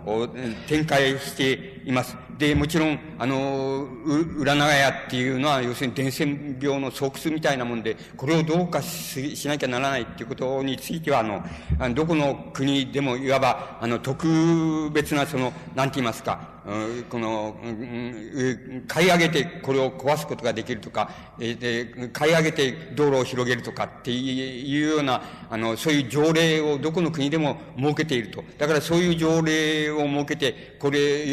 [0.67, 2.15] 展開しています。
[2.37, 3.83] で、もちろん、あの、
[4.37, 11.23] 裏長屋っていうのは、要するに伝染病の巣窟みたいなもんで、これをどうかしなきゃならないっていうことについては、あ
[11.89, 16.49] の、どこの国でもいわば、あの、特別な、その、なんて言いますか、
[17.09, 17.55] この、
[18.87, 28.43] 買い上げてこれを壊すことができるとか、で、買い上げて道路を広げるとかっていうような、あの、そういう条例をどこの国でも設けていると。
[28.57, 31.25] だからそういう条例を設けて、これ、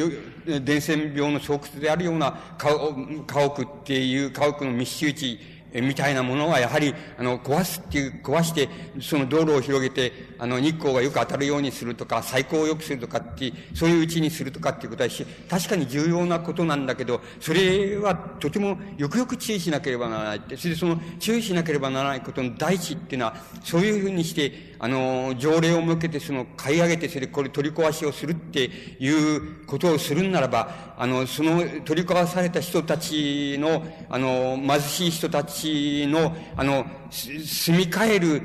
[0.61, 5.39] 伝染病の巣窟であるような家屋っていう家屋の密集地、
[5.75, 8.69] みたいなものはやはり、あの、壊すっていう、壊して、
[9.01, 28.71] その道路を広げて、あの、日光がよく当たるようにするとか、最高を良くするとかって、そういううちにするとかっていうことはし、確かに重要なことなんだけど、それはとてもよくよく注意しなければならないって、それでその注意しなければならないことの第一っていうのは、そういうふうにして、あの、条例を設けて、その、買い上げて、それこれ取り壊しをするって
[29.01, 38.43] いうことをするんならば、あの、その取り壊された人たちの、あの、貧しい人たちの、あの、住み替える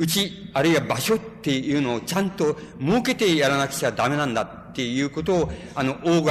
[0.00, 6.22] うち、あるいは場所っっていうのをちゃんと設けてやらなくちゃダメなんだっていうことを、あの、外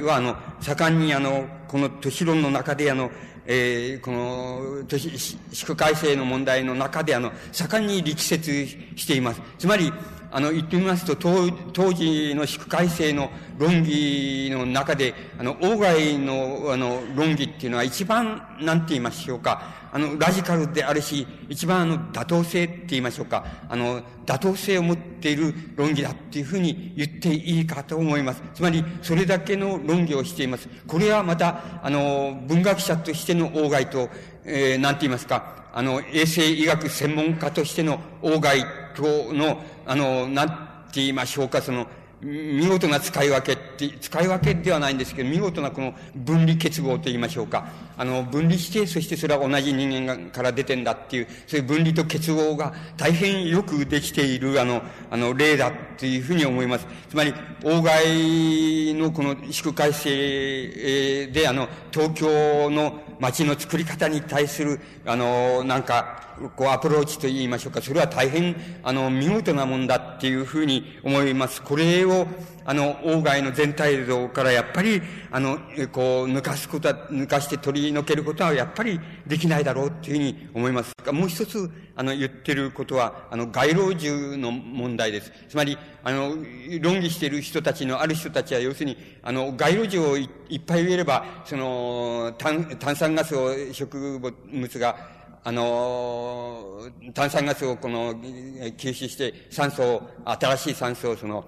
[0.00, 3.10] は、あの、盛んにあの、この都市論の中であの、
[3.46, 9.42] えー、この、都市、宿改正の問題の中で、あの、盛んに力説しています。
[9.58, 9.92] つまり、
[10.30, 28.42] あの、言ってみますと、当当時の宿改正の論議の中で、あの、外の、あの、論議っていうのは一番、なんて言いましょうか、あの、ラジカルであるし、一番あの、妥当性って言いましょうか、あの、妥当性を持っている論議だっていうふうに言っていいかと思います。
[28.54, 30.68] つまり、それだけの論議をしています。
[30.88, 34.10] これはまた、あの、文学者としての外外と、
[34.44, 38.64] えー、なんて言いますか、あの、衛生医学専門家としての外外
[38.96, 40.54] との、あの、なんて
[40.94, 41.86] 言いましょうか、その、
[42.24, 47.68] 見事な使い分けって、使い分けではないんですけど、見事なこの分離結合と言いましょうか。
[47.98, 56.86] あの、分離して、そしてそれは同じ人間から出てんだっていう、そういう分離と結合が大変よくできている、あの、あの、例だっていうふうに思います。
[57.10, 71.62] つまり、大外のこの宿改正で、あの、東京の街の作り方に対する、あの、なんか、こう、アプローチと言いましょうか、それは大変、あの、見事なもんだっていうふうに思います。
[71.62, 72.26] これを、
[72.66, 75.58] あの、外の全体像からやっぱり、あの、
[75.92, 80.92] こう、抜かすことは、抜かして取り除けることはやっぱりできないだろうっていうふうに思います。
[81.12, 85.32] もう一つ、あの、言ってることは、あの、街路樹の問題です。
[85.48, 86.36] つまり、あの、
[86.80, 94.96] 論議している人たちの、ある人たちは、要するに、あの、街路樹をいっぱい植えれば、その、炭、炭酸ガスを植物が、
[95.44, 101.44] あの、炭酸ガスをこの、吸収して、酸素を、新しい酸素をその、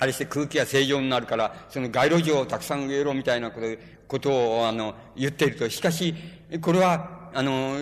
[0.00, 3.66] あれして空気が正常になるから、その街路樹をたくさん植えろみたいなこと
[4.08, 5.70] ことを、あの、言っていると。
[5.70, 6.14] しかし、
[6.60, 7.76] これは、あの、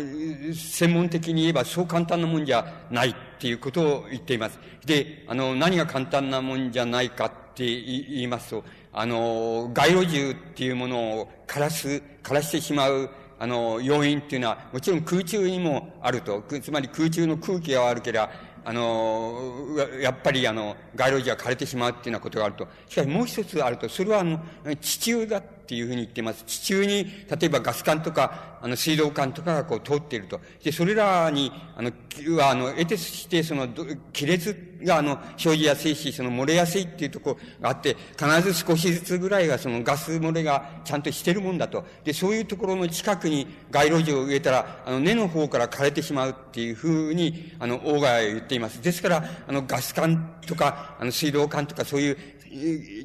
[0.53, 4.59] 専門的に言えばそう簡単なもんじゃないっていうことを言っています。
[4.85, 13.09] で、あの、何が簡単なもんじゃないかって言いますと、あの、街路樹っていうものを枯らす、枯らしてしまう
[13.41, 16.43] あの、要因っていうのは、もちろん空中にもあると。
[16.61, 18.31] つまり空中の空気が悪ければ、
[18.65, 19.67] あの、
[20.01, 22.69] やっぱりあの、街路樹が枯れてしまうっていうようなことがあると。
[22.89, 24.41] しかしもう一つあると、それはあの、
[24.81, 26.45] 地中だっっていうふうに言ってます。
[26.47, 30.41] 地中に、例えばガス管とか、あの、水道管とかがこう通っていると。
[30.65, 31.93] で、それらに、あの、
[32.39, 41.85] は、あの、得てして、その、亀裂が、あの、生じやすいし、その、漏れやすいっていうとこがあって、必ず少しずつぐらいが、その、ガス漏れがちゃんとしてるもんだと。
[42.03, 48.83] で、そういうところの近くに街路樹を植えたら、あの、根の方から枯れてしまうっていうふうに、あの、大川は言っています。
[48.83, 52.19] ですから、あの、ガス管とか、あの、水道管とか、そういう、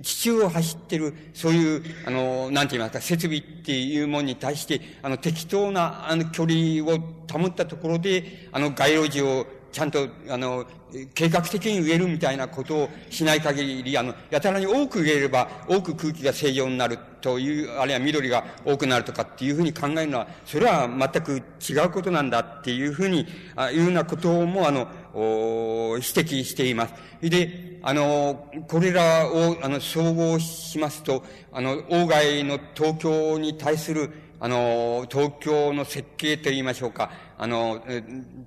[0.01, 6.99] 地中を走ってる、そういう、あの、なんて言いますか、設備っていうものに対して、あの、適当な、あの、距離を
[7.31, 10.65] 保ったところで、あの、街路樹をちゃんと、あの、
[11.15, 23.25] 計画的に植えるみたいなことをしない限り、あの、やたらに多く植えれば、多く空気が正常になるという、あるいは緑が多くなるとかっていうふうに考えるのは、それは全く違うことなんだっていうふうに、
[23.55, 26.93] あいうようなことも、あの、お指摘しています。
[27.21, 34.09] で、あの、これらを、あの、総合しますと、あの、外の東京に対する、
[34.39, 37.11] あの、東京の設計と言いましょうか。
[37.37, 37.81] あの、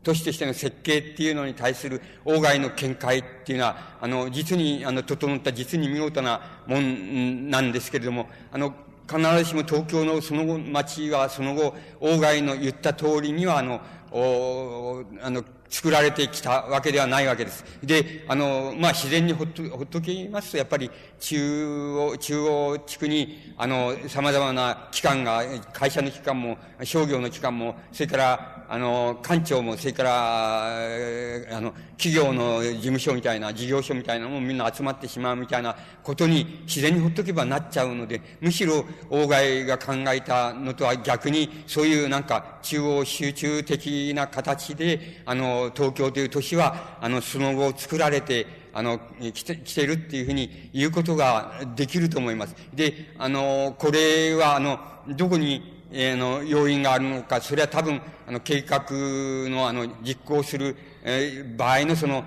[0.03, 8.75] 都市としての設計っていうのに対する外の見解っていうのは、あの、実に、あの、整った、実に見事なもんなんですけれども、あの、
[9.09, 17.64] 必ずしも東京のその後、町はその後、外の言った通りには、あの、おあの、作られてきたわけではないわけです。
[17.83, 20.91] で、あの、まあ、自然にほっと、ほっときますと、やっぱり、
[21.21, 25.43] 中央、中央地区に、あの、様々な機関が、
[25.73, 49.01] 会社の機関も、商業の機関も、それから、あの、官庁も、それから、あの、企業の事務所みたいな、事業所みたいなのもみんな集まってしまうみたいなことに自然にほっとけばなっちゃうので、むしろ、大外が考えたのとは逆に、そういうなんか、中央集中的な形で、あの、東京という都市は、あの、その後作られて、あの、
[49.33, 52.55] 来て、来てるっていうふうに言うことができると思います。
[52.75, 62.22] で、あの、これは、あの、どこに、えー、の、要因があるのか、それは多分、あの、計画の、あの、実行する、えー、場合のその、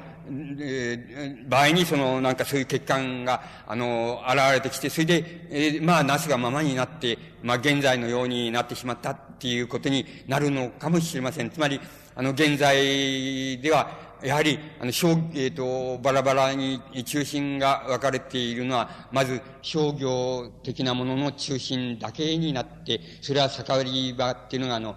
[0.59, 11.51] えー、場合にその、なんかそういう欠陥が、あの、現れてきて、それで、えー、まあ、なすがままになって、まあ、現在のようになってしまったっていうことになるのかもしれません。
[11.51, 11.79] つまり、
[12.15, 24.95] あの、現在では、やはり、あの、商、えっ、ー、と、バラバラに中心が分かれているのは、まず商業的なものの中心だけになって、それは盛り場っていうのが、あの、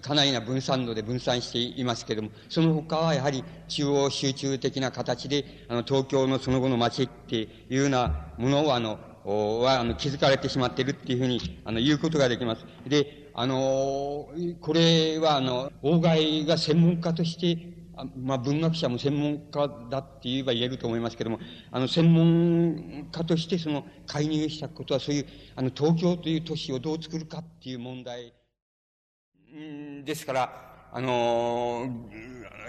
[0.00, 12.64] かなりな分散度で分散していますけれども、その他はやはり中央集中的な形で、あの、東京のその後の街っていうようなものを、あの、は、あの、気づかれてしまっているっていうふうに、あの、言うことができます。
[12.86, 14.28] で、あの、
[14.60, 17.81] これは、あの、大外が専門家として
[18.16, 21.38] まあ、文学者も専門家だって言えば言えると思いますけども、
[21.70, 25.26] あの、専門家としてその介入したことは、そういう、
[25.56, 28.32] あの、東京という都市をどう作るかっていう問題、
[29.54, 31.86] んですから、あの、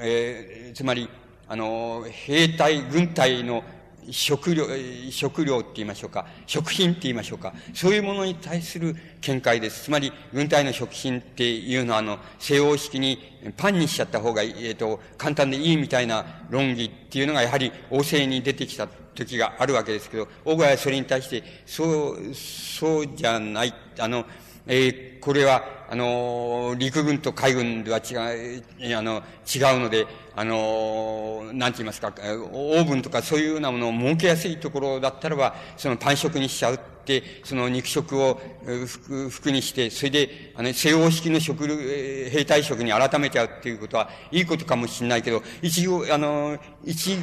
[0.01, 1.09] えー、つまり、
[1.47, 3.63] あの、兵隊、軍隊の
[4.11, 4.65] 食料、
[5.09, 9.85] 食料って言いましょうか、食品って言いましょうか、そういうものに対する見解です。
[9.85, 13.19] つまり、軍隊の食品っていうのは、あの、西欧式に
[13.57, 24.25] パンにしちゃった方が、えっ、ー、と、簡単でいいみたいな論議っていうのが、やはり、旺盛に出てきた時があるわけですけど、大川はそれに対して、そう、そうじゃない、あの、
[24.65, 29.21] えー、これは、あの、陸軍と海軍では違う、あの、
[29.53, 32.11] 違うので、あの、なんて言いますか、
[32.51, 38.41] オーブンとかそういうようなものを儲けやすいところだったらば、そのパン食にしちゃうって、その肉食を
[38.87, 47.17] 服服にして、それで、あの、西欧式の食、兵隊食に改めちゃうっていうことは、いいことかもしれないけど、一応、あの、一、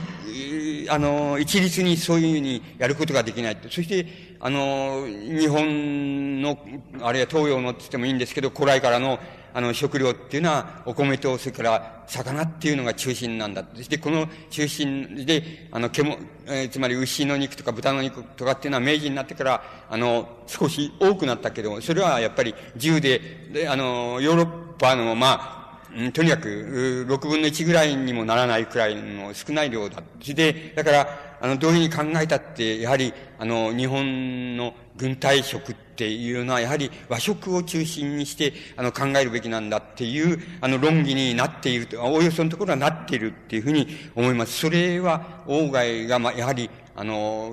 [0.89, 3.59] あの、一律にそういうふうにやることができない。
[3.69, 4.07] そして、
[4.39, 6.59] あの、日本の、
[7.03, 9.19] あるいは東洋のって言ってもいいんですけど、古来からの、
[9.53, 13.65] あの、食料っていうのは、お米と、それから、魚っていうのが中心なんだ。
[13.75, 23.21] そして、この中心で、あの、獣、えー、つまり牛の肉とか豚の肉とかっていうのは明治になってから、あの、少し多くなったけど、それはやっぱり自由で、
[23.53, 24.47] で、あの、ヨーロッ
[24.79, 25.57] パの、ま
[25.89, 30.03] あ、とにかく、6分の1ぐらいにもならないくらいの少ない量だ。
[30.35, 31.09] で、だから、
[31.41, 44.59] あの、どういうふうに考えたって、やはり、あの、日本の軍隊食っていうのは、やはり和食を中心にして、あの、考えるべきなんだっていう、あの、論議になっていると、おおよそのところはなっているっていうふうに思います。
[44.59, 47.51] それは、外が、まあ、やはり、あの、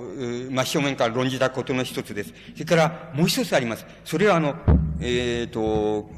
[0.50, 2.34] 真正面から論じたことの一つです。
[2.52, 3.86] それから、もう一つあります。
[4.04, 4.54] それは、あの、
[5.00, 6.10] えっ、ー、と、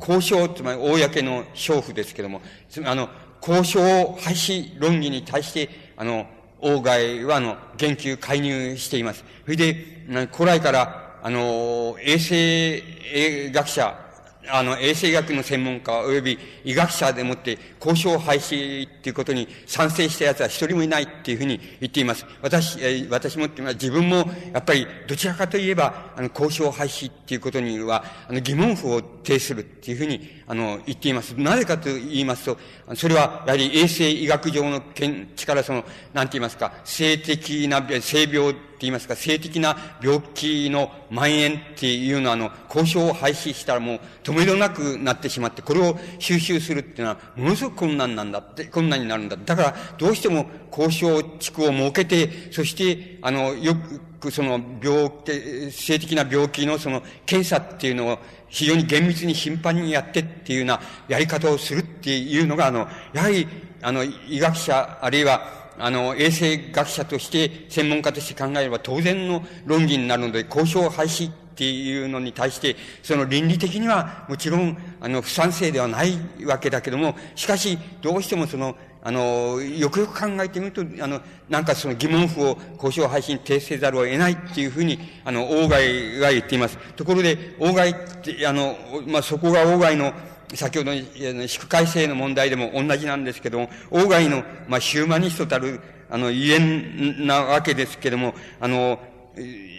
[0.00, 2.42] 交渉、つまり公の娼婦ですけども、
[2.84, 3.08] あの、
[3.40, 3.80] 交渉
[4.20, 6.26] 廃止論議に対して、あの、
[6.60, 9.24] 王外は、あの、言及、介入しています。
[9.44, 9.91] それで、
[10.32, 14.02] 古来から、あの、衛生学者、
[14.48, 22.26] あの、衛生学の専門家及び医学者でもって交渉廃止っていうことに賛成した奴は一人もいないっていうふうに言っています。
[22.40, 24.16] 私、え私もっていうのは自分も
[24.52, 31.34] やっぱりどちらかといえば、あの、交渉廃止っていうことには、あの、疑問符を呈するっていうふうに、あの、言っています。
[31.38, 32.58] なぜかと言いますと、
[32.96, 38.52] それはやはり衛生医学上の見地からその、なんて言いますか、性的な、性病
[38.82, 49.36] って言いますか、性的な病気の蔓延っていうのは、あの、交渉を廃止したらもう止めどなくなってしまって、これを収集するっていうのは、ものすごく困難なんだって、困難になるんだ。
[49.36, 53.76] だから、どうしても交渉地区を設けて、そして、あの、よ
[54.18, 58.18] く、その、病気、性的な病気のその、検査っていうのを、
[58.48, 63.46] 非常に厳密に頻繁にやってっていうようなやり方をするっていうのが、あの、やはり、
[63.80, 86.78] あの、医学者、あるいは、あの、衛生学者として、専門家として考えれば当然の論議になるので、交渉廃止っていうのに対して、その倫理的にはもちろん、あの、不賛成ではないわけだけども、しかし、どうしてもその、あの、よくよく考えてみると、あの、なんかその疑問符を交渉廃止に呈せざるを得ないっていうふうに、あの、王外が言っています。
[86.96, 90.12] ところで、王外って、あの、まあ、そこが王外の、
[90.54, 95.80] 先ほどの祝改正の問題でも同じなんですけども、王外の、まあ、ヒューマニストたる、
[96.10, 98.98] あの、ゆえんなわけですけども、あの、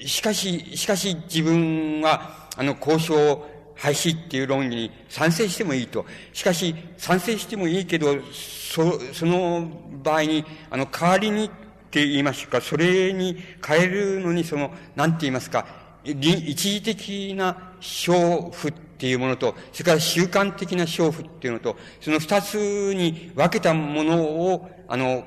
[0.05, 3.45] しかし、しかし自分は、あの、交渉
[3.75, 6.05] 廃止っていう論議に賛成してもいいと。
[6.31, 9.69] しかし、賛成してもいいけど、そ、その
[10.03, 11.49] 場合に、あの、代わりにっ
[11.91, 15.65] て言いましょうか、それに変えるのに、その、なんて言いますか、
[16.03, 25.25] 一時的な娼婦ってっていうものと、それから習慣的な娼婦っていうのと、その二つに分けたものを、あの、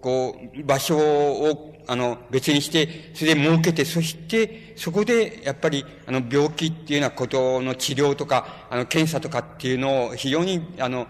[0.00, 11.06] こう、場所を、あの、別にして、それで設けて、そして、そこで、やっぱり、あの、病気っていうようなことの治療とか、あの、検査とかっていうのを非常に、あの、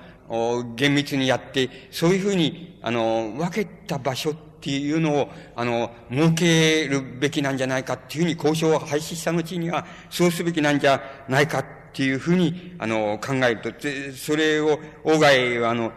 [0.77, 13.73] 厳密にやって、そういうふうに、あの、分けた場所っていうのを、あの、設けるべきなんじゃないかっていうふうに交渉を廃止した後には、そうすべきなんじゃないかっていうふうに、あの、考えると、
[14.17, 14.79] それを、
[15.19, 15.93] 外は、あの、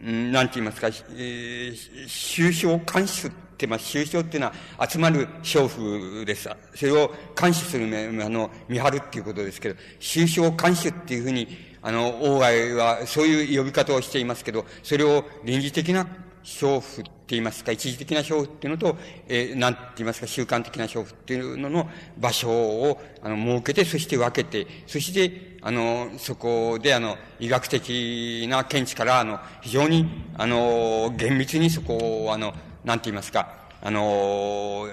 [0.00, 3.86] なんて言いますか、えー、収支監視ってます。
[3.86, 6.48] 収支っていうのは集まる娼婦です。
[6.74, 7.10] それを
[7.40, 7.86] 監視する、
[8.24, 11.48] あの、見張るっていうことですけど、収支監視っていうふうに、
[11.80, 16.06] あの、王外はそういう呼び方をしていますけど、それを臨時的な
[16.44, 18.96] 娼婦って言いますか、一時的な娼婦っていうのと、
[19.26, 30.08] えー、なんて言いますか、習慣的な娼婦っていうのの場所を、あの、設けて、そして分けて、そして、あの、そこで、あの、医学的な見地から、あの、非常に、
[30.38, 32.54] あの、厳密にそこを、あの、
[32.84, 34.88] なんて言いますか、あの、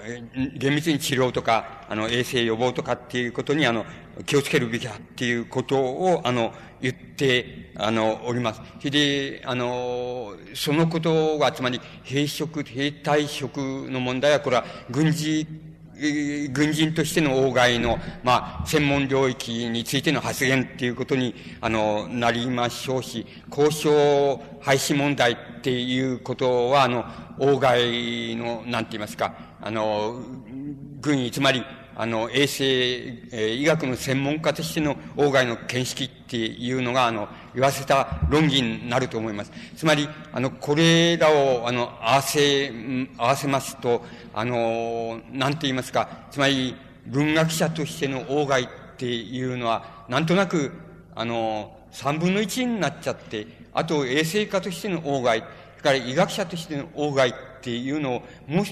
[0.56, 3.84] 厳密に治療とか、あの、衛生予防とかっていうことに、あの、
[4.24, 8.62] 気をつけるべきだっていうことを、あの、言って、あの、おります。
[8.88, 15.44] で、あの、そのことが、つまり、兵職、兵隊職の問題は、これは、軍事
[16.50, 27.04] 軍人としての王外の、まあ、専門領域についての発言っていうことに、あの、なりましょうし、交渉廃止問題っていうことは、あの、
[27.38, 30.20] 王外の、なんて言いますか、あの、
[31.00, 31.64] 軍医、つまり、
[31.96, 39.52] あの、衛生、えー、医学の専門家としての王外の見識っていうのが、あの、言わせた論議になると思います。
[39.76, 42.72] つまり、あの、これらを、あの、合わせ、
[43.16, 46.74] 合わせますと、あの、なんて言いますか、つまり、
[47.06, 48.66] 文学者としての王外っ
[48.96, 50.72] ていうのは、なんとなく、
[51.14, 58.64] あの、三分の一になっちゃって、あと衛生家としての王外、それから医学者としての王外っていうのを、もう、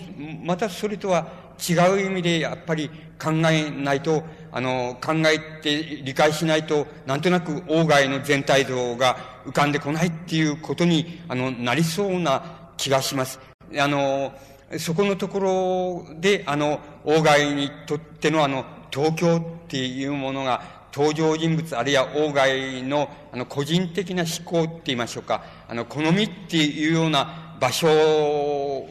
[0.44, 1.26] またそれとは
[1.58, 2.90] 違う意味でやっぱり
[3.22, 13.38] 考えないと、あの、考えて理解しないと、なんとなく王外の全体像が浮かんでこないっていうことに、あの、なりそうな気がします。
[13.78, 14.32] あの、
[14.78, 27.86] そこのところで、あの、王外にとってのあの、東京っていうものが、登場人物、あるいは王外の、あの、個人的な思考って言いましょうか、あの、好みっていうような場所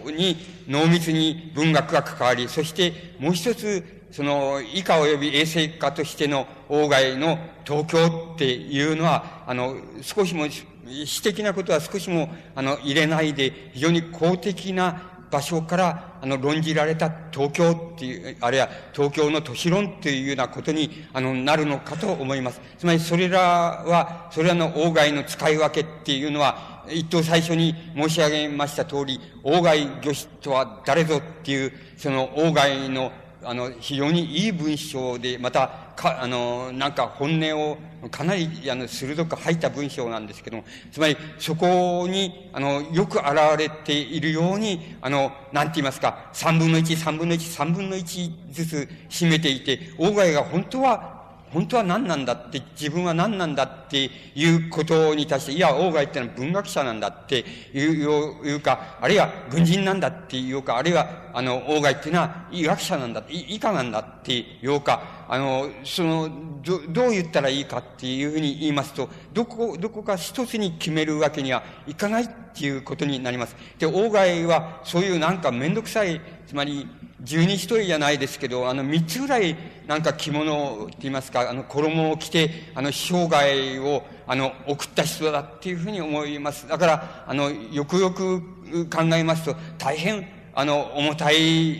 [0.05, 0.37] に
[0.69, 10.47] 濃密に文学が関わり、そしてもう一つ、その、以下及び衛生家としての王外の東京っていうのは、あの、少しも、
[10.85, 22.61] 私的なことは少しも、あの、入れないで、非常に公的な場所から、あの、論じられた東京っていう、あるいは東京の都市論っていうようなことに、あの、なるのかと思います。
[22.77, 33.11] つまり、それらは、それらの外の使い分けっていうのは、一等最初に申し上げました通り、外魚子とは誰ぞっていう、その外の
[33.43, 37.77] あの、非常にいい文章で、また、か、あの、なんか本音を
[38.09, 43.27] かなり、あの、鋭く吐いた文章なんですけども、つまり、そこに、あの、よく現
[43.57, 51.20] れているように、あの、なんて言いますか、三分の一、三分の一、三分の一ずつ占めていて、大貝が本当は
[51.51, 66.29] 本当は何なんだって、自分は何なんだっていうことに対して、いや、王外ってのは文学者なんだっていういうか、あるいは軍人なんだっていうか、あるいは、あの、王外っていうのは医学者なんだ、医科なんだっていうか、あの、その、
[66.63, 73.55] ど、どう言ったらいいかっていうふうに言いますと、どこ、どこか一つに決めるわけにはいかないっていうことになります。
[73.77, 76.87] で、王外はそういうなんかめんどくさい、つまり、
[77.23, 86.67] 十二一人じゃないですけど、あの、三つぐらい、なんか着物って言いますか、あの、衣を着て、あの、生涯を、あの、送った人だっていうふうに思います。
[86.67, 88.41] だから、あの、よくよく
[88.89, 91.37] 考えますと、大変、あの、重たい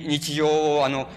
[0.08, 1.08] 日常を、あの、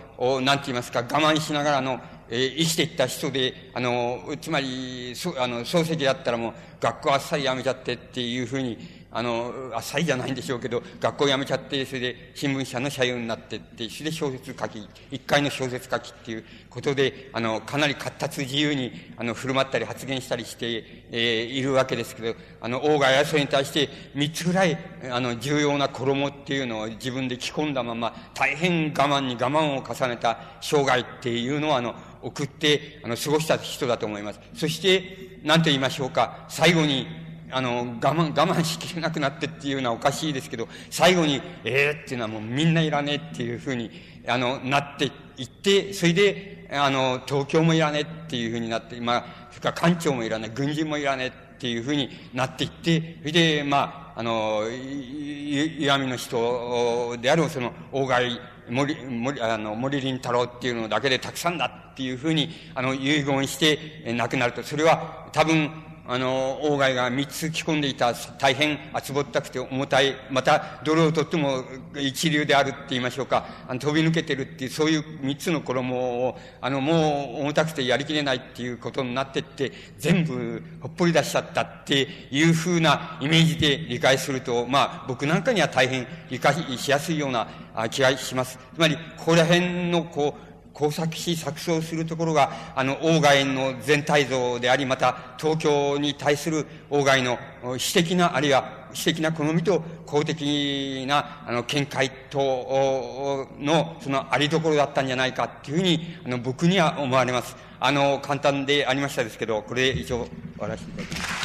[0.41, 8.79] なんて言いますか、我慢しながら、あの、えー、生きていった人で、あの、つまり、そあの、漱石だったらもう、学校あっさり辞めちゃってっていうふうに、
[9.15, 24.77] あの、あっさりじゃないんでしょうけど、学校辞めちゃって、それで新聞社の社員になってって、それで小説書き、一回の小説書きっていうことで、あの、かなり活発自由に、あの、振る舞ったり発言したりして、えー、いるわけですけど、あの、王が争いに対して、三つぐらい、
[25.09, 34.41] あの、重要な衣っていうのを自分で着込んだまま、大変我慢に我慢を重ねた生涯っていうのを、あの、送って、あの、過ごした人だと思います。
[34.55, 37.24] そして、何と言いましょうか、最後に、
[37.55, 43.91] あの、我慢、我慢しきれなくなってっていうのはおかしいですけど、最後に、ええー、っていうのはもうみんないらねえっていうふうに、
[44.27, 45.05] あの、なって
[45.37, 65.71] いって、それで、あの、東京もいらねえっていうふうになって、まあ、それから官庁もいらない、軍人もいらねえっていうふうになっていって、それで、まあ、あの、岩見の人である、その、大貝森、森、あの、森林太郎っていうのだけでたくさんだっていうふうに、あの、遺言して亡くなると、それは多分、
[66.07, 71.65] あの、王外が三つ着込んでいた大変厚ぼったくて重たい、また泥をとっても
[71.99, 87.49] 一流であるって言いましょうか、あの飛び抜けてるっていう、そういう三つの衣を、あの、もう重たくてやりきれないっていうことになってって、全部ほっぽり出しちゃったっていうふうなイメージで理解すると、まあ、僕なんかには大変理解しやすいような
[87.91, 88.59] 気がします。
[88.75, 107.57] つまり、ここら辺のこう、工作し錯綜するところが、あの、王外の全体像であり、また、東京に対する王外の私的な、あるいは私的な好みと公的な、あの、見解と、の、そのありどころだったんじゃないかっていうふうに、あの、僕には思われます。
[107.79, 110.29] あの、簡単でありましたですけど、これで以上、終
[110.59, 111.45] わらせていただきます。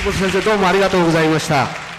[0.00, 1.89] 久保先生どうもありがとうございました。